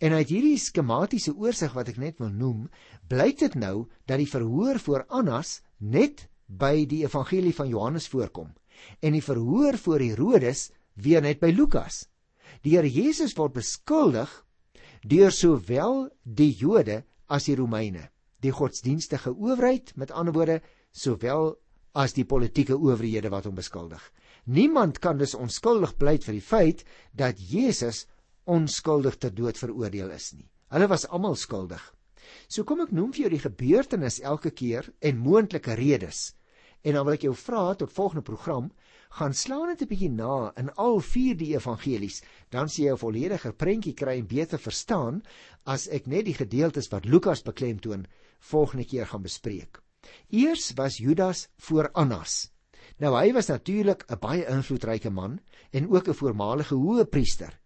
En 0.00 0.12
uit 0.16 0.28
hierdie 0.28 0.58
skematiese 0.58 1.34
oorsig 1.36 1.74
wat 1.76 1.88
ek 1.92 2.00
net 2.00 2.18
wil 2.20 2.32
noem, 2.32 2.68
blyk 3.08 3.38
dit 3.40 3.54
nou 3.54 3.86
dat 4.08 4.18
die 4.20 4.30
verhoor 4.30 4.80
voor 4.80 5.04
Annas 5.08 5.60
net 5.78 6.26
by 6.46 6.86
die 6.88 7.04
evangelie 7.04 7.54
van 7.54 7.68
Johannes 7.70 8.08
voorkom 8.10 8.50
en 9.04 9.12
die 9.12 9.24
verhoor 9.24 9.76
voor 9.78 10.00
Herodes 10.00 10.70
weer 10.94 11.22
net 11.22 11.40
by 11.40 11.50
Lukas. 11.52 12.06
Die 12.64 12.76
Here 12.76 12.88
Jesus 12.88 13.36
word 13.38 13.56
beskuldig 13.56 14.30
deur 15.04 15.32
sowel 15.32 16.08
die 16.24 16.50
Jode 16.56 17.02
as 17.30 17.46
die 17.48 17.56
Romeine, 17.56 18.08
die 18.40 18.52
godsdienstige 18.52 19.32
owerheid, 19.32 19.92
met 19.96 20.10
ander 20.10 20.34
woorde, 20.34 20.60
sowel 20.92 21.54
as 21.92 22.14
die 22.14 22.24
politieke 22.24 22.76
owerhede 22.76 23.30
wat 23.30 23.44
hom 23.44 23.54
beskuldig. 23.54 24.02
Niemand 24.44 24.98
kan 24.98 25.18
dus 25.18 25.34
onskuldig 25.34 25.96
pleit 25.98 26.24
vir 26.24 26.36
die 26.38 26.44
feit 26.44 26.84
dat 27.12 27.38
Jesus 27.38 28.06
onskuldig 28.46 29.18
ter 29.18 29.34
dood 29.34 29.58
veroordeel 29.58 30.10
is 30.10 30.32
nie. 30.32 30.48
Hulle 30.70 30.88
was 30.88 31.06
almal 31.08 31.36
skuldig. 31.36 31.82
So 32.48 32.64
kom 32.64 32.80
ek 32.84 32.92
noem 32.94 33.12
vir 33.12 33.24
jou 33.24 33.30
die 33.32 33.42
gebeurtenis 33.42 34.20
elke 34.22 34.50
keer 34.50 34.86
en 35.00 35.22
moontlike 35.24 35.74
redes. 35.74 36.34
En 36.86 36.94
dan 36.96 37.04
wil 37.04 37.18
ek 37.18 37.26
jou 37.26 37.34
vra 37.36 37.74
tot 37.74 37.92
volgende 37.92 38.24
program 38.24 38.70
gaan 39.18 39.34
slaan 39.34 39.72
dit 39.72 39.82
'n 39.82 39.90
bietjie 39.90 40.10
na 40.10 40.52
in 40.56 40.70
al 40.76 41.00
vier 41.00 41.36
die 41.36 41.54
evangelies, 41.58 42.22
dan 42.50 42.68
sien 42.68 42.86
jy 42.86 42.92
'n 42.92 43.04
vollediger 43.04 43.52
prentjie 43.52 43.94
kry 43.94 44.18
en 44.18 44.26
beter 44.26 44.58
verstaan 44.58 45.22
as 45.66 45.88
ek 45.88 46.06
net 46.06 46.24
die 46.24 46.38
gedeeltes 46.38 46.88
wat 46.88 47.04
Lukas 47.04 47.42
beklemtoon 47.42 48.06
volgende 48.38 48.84
keer 48.84 49.06
gaan 49.06 49.22
bespreek. 49.22 49.82
Eers 50.30 50.72
was 50.78 50.96
Judas 50.96 51.48
voor 51.56 51.90
Annas. 51.92 52.50
Nou 53.00 53.14
hy 53.16 53.32
was 53.32 53.48
natuurlik 53.48 54.04
'n 54.08 54.18
baie 54.20 54.46
invloedryke 54.46 55.10
man 55.10 55.40
en 55.70 55.90
ook 55.90 56.08
'n 56.08 56.14
voormalige 56.14 56.74
hoëpriester. 56.74 57.58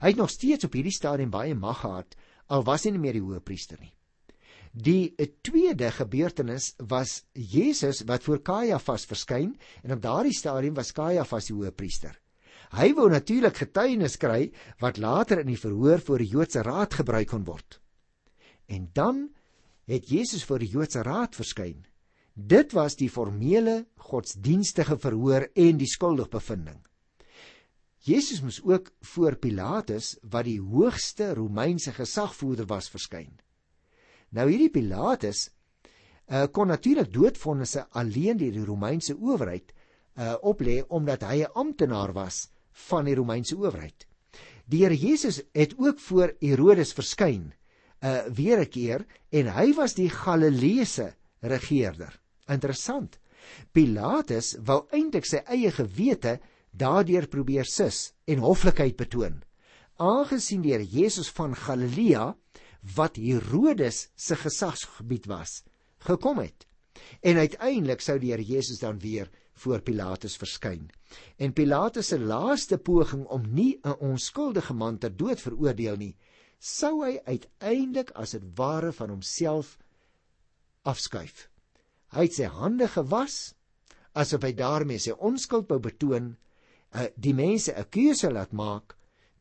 Hy 0.00 0.08
het 0.08 0.16
nog 0.16 0.30
steeds 0.30 0.64
op 0.64 0.72
hierdie 0.72 0.92
stadium 0.92 1.30
baie 1.30 1.54
mag 1.54 1.80
gehad 1.80 2.16
al 2.46 2.64
was 2.64 2.84
hy 2.84 2.90
nie 2.90 2.98
meer 2.98 3.12
die 3.12 3.22
hoëpriester 3.22 3.78
nie. 3.80 3.94
Die 4.72 5.14
tweede 5.42 5.90
gebeurtenis 5.90 6.74
was 6.78 7.24
Jesus 7.32 8.02
wat 8.06 8.22
voor 8.22 8.42
Kajafas 8.42 9.04
verskyn 9.04 9.56
en 9.82 9.92
op 9.92 10.02
daardie 10.02 10.34
stadium 10.34 10.74
was 10.74 10.92
Kajafas 10.92 11.46
die 11.46 11.54
hoëpriester. 11.54 12.14
Hy 12.70 12.92
wou 12.94 13.08
natuurlik 13.10 13.56
getuienis 13.56 14.16
kry 14.16 14.52
wat 14.78 14.98
later 14.98 15.40
in 15.40 15.46
die 15.46 15.58
verhoor 15.58 15.98
voor 15.98 16.18
die 16.18 16.30
Joodse 16.30 16.62
raad 16.62 16.94
gebruik 16.94 17.28
kon 17.28 17.44
word. 17.44 17.80
En 18.66 18.90
dan 18.94 19.30
het 19.84 20.08
Jesus 20.08 20.44
voor 20.44 20.58
die 20.58 20.68
Joodse 20.68 21.02
raad 21.02 21.34
verskyn. 21.34 21.86
Dit 22.34 22.72
was 22.72 22.96
die 22.96 23.10
formele 23.10 23.86
godsdienstige 23.96 24.98
verhoor 24.98 25.48
en 25.54 25.80
die 25.80 25.88
skuldigbevinding. 25.88 26.78
Jesus 28.00 28.40
moes 28.40 28.62
ook 28.64 28.90
voor 29.12 29.36
Pilatus 29.36 30.14
wat 30.22 30.46
die 30.48 30.60
hoogste 30.60 31.34
Romeinse 31.36 31.92
gesagvoerder 31.92 32.66
was 32.66 32.88
verskyn. 32.88 33.34
Nou 34.32 34.46
hierdie 34.48 34.70
Pilatus 34.72 35.50
uh, 36.30 36.46
kon 36.52 36.70
natuurlik 36.72 37.12
doodvonnisse 37.12 37.84
alleen 37.90 38.38
deur 38.40 38.54
die 38.56 38.64
Romeinse 38.64 39.16
owerheid 39.18 39.74
uh, 40.16 40.36
oplê 40.40 40.80
omdat 40.88 41.26
hy 41.28 41.42
'n 41.44 41.52
amptenaar 41.52 42.12
was 42.12 42.48
van 42.88 43.04
die 43.04 43.14
Romeinse 43.14 43.56
owerheid. 43.56 44.06
Die 44.64 44.84
Here 44.84 44.96
Jesus 44.96 45.42
het 45.52 45.74
ook 45.78 45.98
voor 45.98 46.36
Herodes 46.40 46.92
verskyn 46.92 47.52
uh 48.02 48.22
weer 48.32 48.60
'n 48.60 48.68
keer 48.68 49.06
en 49.30 49.52
hy 49.54 49.74
was 49.74 49.94
die 49.94 50.10
Galileese 50.10 51.14
regerder. 51.40 52.20
Interessant. 52.48 53.18
Pilatus 53.72 54.56
wou 54.64 54.86
eintlik 54.92 55.26
sy 55.26 55.42
eie 55.46 55.70
gewete 55.70 56.38
daardeur 56.70 57.26
probeer 57.28 57.64
sis 57.64 58.12
en 58.26 58.44
hoflikheid 58.44 58.96
betoon. 58.96 59.42
Aangesien 59.96 60.62
die 60.62 60.72
Here 60.72 60.86
Jesus 60.86 61.28
van 61.28 61.54
Galilea 61.54 62.34
wat 62.96 63.16
Herodes 63.16 64.08
se 64.16 64.36
gesagsgebied 64.36 65.26
was, 65.26 65.62
gekom 65.98 66.38
het. 66.38 66.66
En 67.20 67.36
uiteindelik 67.36 68.00
sou 68.00 68.18
die 68.18 68.32
Here 68.32 68.44
Jesus 68.44 68.80
dan 68.80 68.98
weer 68.98 69.28
voor 69.60 69.82
Pilatus 69.84 70.38
verskyn. 70.40 70.88
En 71.36 71.52
Pilatus 71.52 72.12
se 72.12 72.18
laaste 72.18 72.78
poging 72.78 73.26
om 73.26 73.44
nie 73.54 73.78
'n 73.84 73.98
onskuldige 74.00 74.74
man 74.74 74.98
ter 74.98 75.16
dood 75.16 75.40
veroordeel 75.40 75.96
nie, 75.96 76.16
sou 76.60 77.00
hy 77.02 77.16
uiteindelik 77.24 78.12
as 78.20 78.36
dit 78.36 78.44
ware 78.58 78.92
van 78.92 79.14
homself 79.14 79.78
afskuif. 80.84 81.48
Hy 82.12 82.26
het 82.26 82.36
sy 82.36 82.50
hande 82.52 82.88
gewas 82.92 83.54
asof 84.12 84.44
hy 84.44 84.52
daarmee 84.58 85.00
sy 85.00 85.14
onskuld 85.16 85.70
wou 85.70 85.78
betoon, 85.82 86.34
uh, 86.92 87.06
die 87.16 87.34
mense 87.34 87.72
'n 87.72 87.88
keuse 87.90 88.30
laat 88.30 88.52
maak 88.52 88.96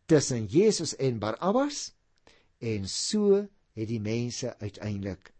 tussen 0.07 0.47
Jesus 0.47 0.95
en 0.95 1.19
Barabbas 1.19 1.93
en 2.59 2.87
so 2.87 3.47
het 3.75 3.87
die 3.87 3.99
mense 3.99 4.55
uiteindelik 4.59 5.33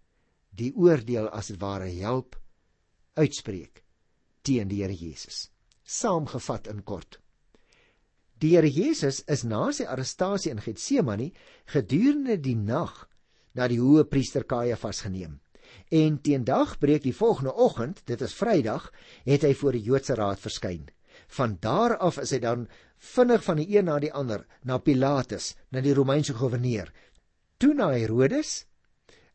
die 0.52 0.74
oordeel 0.76 1.30
as 1.30 1.48
dit 1.48 1.60
ware 1.62 1.90
help 2.02 2.36
uitspreek 3.16 3.84
teen 4.42 4.68
die 4.68 4.82
Here 4.82 4.96
Jesus. 4.96 5.50
Saamgevat 5.84 6.68
in 6.68 6.84
kort. 6.84 7.20
Die 8.40 8.56
Here 8.56 8.70
Jesus 8.72 9.20
is 9.28 9.44
na 9.44 9.68
sy 9.76 9.84
arrestasie 9.84 10.54
in 10.54 10.62
Getsemane 10.64 11.32
gedurende 11.68 12.38
die 12.40 12.56
nag 12.56 13.06
na 13.56 13.68
die 13.68 13.80
hoë 13.82 14.06
priester 14.08 14.46
Kajafas 14.48 15.04
geneem. 15.04 15.40
En 15.92 16.22
teen 16.24 16.46
dagbreek 16.48 17.04
die 17.04 17.16
volgende 17.16 17.54
oggend, 17.54 18.00
dit 18.08 18.22
is 18.22 18.34
Vrydag, 18.34 18.88
het 19.28 19.44
hy 19.44 19.52
voor 19.54 19.76
die 19.76 19.84
Joodse 19.84 20.16
raad 20.16 20.40
verskyn. 20.40 20.88
Van 21.36 21.58
daar 21.62 21.98
af 21.98 22.18
is 22.24 22.32
hy 22.32 22.40
dan 22.40 22.68
vinnig 23.12 23.44
van 23.44 23.60
die 23.60 23.68
een 23.76 23.86
na 23.90 24.00
die 24.00 24.14
ander 24.14 24.46
na 24.64 24.80
Pilatus, 24.80 25.54
na 25.70 25.84
die 25.84 25.94
Romeinse 25.94 26.34
goewerneur, 26.34 26.90
toe 27.60 27.74
na 27.76 27.92
Herodes 27.92 28.64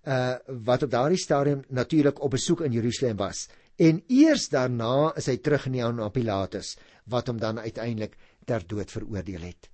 uh 0.04 0.36
wat 0.68 0.82
op 0.84 0.90
daardie 0.92 1.20
stadium 1.20 1.62
natuurlik 1.72 2.18
op 2.20 2.34
besoek 2.36 2.60
in 2.66 2.72
Jerusalem 2.76 3.16
was 3.16 3.46
en 3.80 4.02
eers 4.12 4.50
daarna 4.52 5.14
is 5.16 5.30
hy 5.30 5.38
teruggeneem 5.40 5.96
na 5.96 6.10
Pilatus 6.12 6.74
wat 7.10 7.28
hom 7.28 7.40
dan 7.40 7.58
uiteindelik 7.58 8.16
ter 8.44 8.66
dood 8.66 8.90
veroordeel 8.90 9.40
het. 9.40 9.70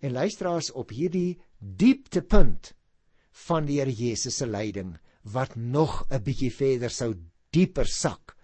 En 0.00 0.12
luisteraars 0.12 0.70
op 0.72 0.90
hierdie 0.90 1.40
dieptepunt 1.58 2.74
van 3.46 3.66
die 3.66 3.80
Here 3.80 3.92
Jesus 3.92 4.36
se 4.36 4.46
lyding 4.46 4.98
wat 5.22 5.56
nog 5.56 6.04
'n 6.10 6.22
bietjie 6.22 6.52
verder 6.52 6.90
sou 6.90 7.14
dieper 7.50 7.86
sak 7.86 8.36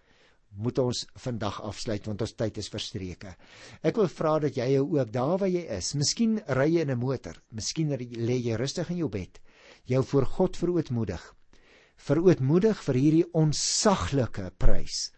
moet 0.58 0.78
ons 0.78 1.04
vandag 1.14 1.60
afsluit 1.62 2.06
want 2.06 2.22
ons 2.22 2.34
tyd 2.34 2.58
is 2.58 2.68
verstreke. 2.68 3.36
Ek 3.82 3.96
wil 3.96 4.08
vra 4.08 4.38
dat 4.38 4.56
jy 4.56 4.72
jou 4.72 4.86
ook 4.96 5.12
daar 5.12 5.38
waar 5.38 5.48
jy 5.48 5.66
is, 5.76 5.94
miskien 5.94 6.40
ry 6.48 6.68
jy 6.74 6.80
in 6.80 6.90
'n 6.90 6.98
motor, 6.98 7.36
miskien 7.50 7.90
lê 7.90 8.38
jy 8.40 8.56
rustig 8.56 8.90
in 8.90 8.96
jou 8.96 9.08
bed 9.08 9.38
jou 9.88 10.02
voor 10.04 10.26
God 10.26 10.56
verootmoedig. 10.56 11.22
Verootmoedig 11.96 12.82
vir 12.84 12.94
hierdie 12.94 13.26
onsaglike 13.32 14.50
prys 14.58 15.12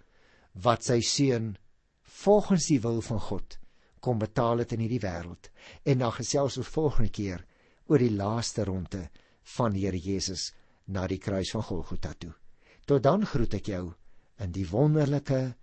wat 0.55 0.85
sy 0.85 1.01
seun 1.01 1.57
volgens 2.23 2.67
die 2.67 2.81
wil 2.81 3.01
van 3.01 3.21
God 3.21 3.60
kom 4.01 4.19
betaal 4.19 4.65
het 4.65 4.73
in 4.73 4.83
hierdie 4.85 5.03
wêreld. 5.03 5.51
En 5.85 6.03
dan 6.03 6.13
gesels 6.17 6.59
ons 6.61 6.75
volgende 6.75 7.11
keer 7.11 7.45
oor 7.87 8.03
die 8.03 8.13
laaste 8.15 8.65
ronde 8.65 9.09
van 9.57 9.75
die 9.75 9.87
Here 9.87 9.99
Jesus 9.99 10.51
na 10.87 11.07
die 11.07 11.19
kruis 11.19 11.51
van 11.55 11.65
Golgotha 11.67 12.15
toe. 12.19 12.33
Tot 12.87 13.03
dan 13.03 13.27
groet 13.27 13.55
ek 13.61 13.71
jou 13.71 13.85
in 14.41 14.53
die 14.57 14.67
wonderlike 14.69 15.55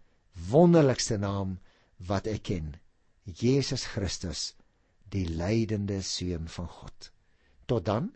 wonderlikste 0.52 1.18
naam 1.18 1.58
wat 2.08 2.28
ek 2.30 2.44
ken. 2.52 2.76
Jesus 3.26 3.88
Christus, 3.92 4.54
die 5.10 5.26
lydende 5.28 6.02
seun 6.06 6.48
van 6.52 6.70
God. 6.70 7.12
Tot 7.66 7.86
dan 7.86 8.12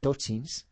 Totsiens. 0.00 0.64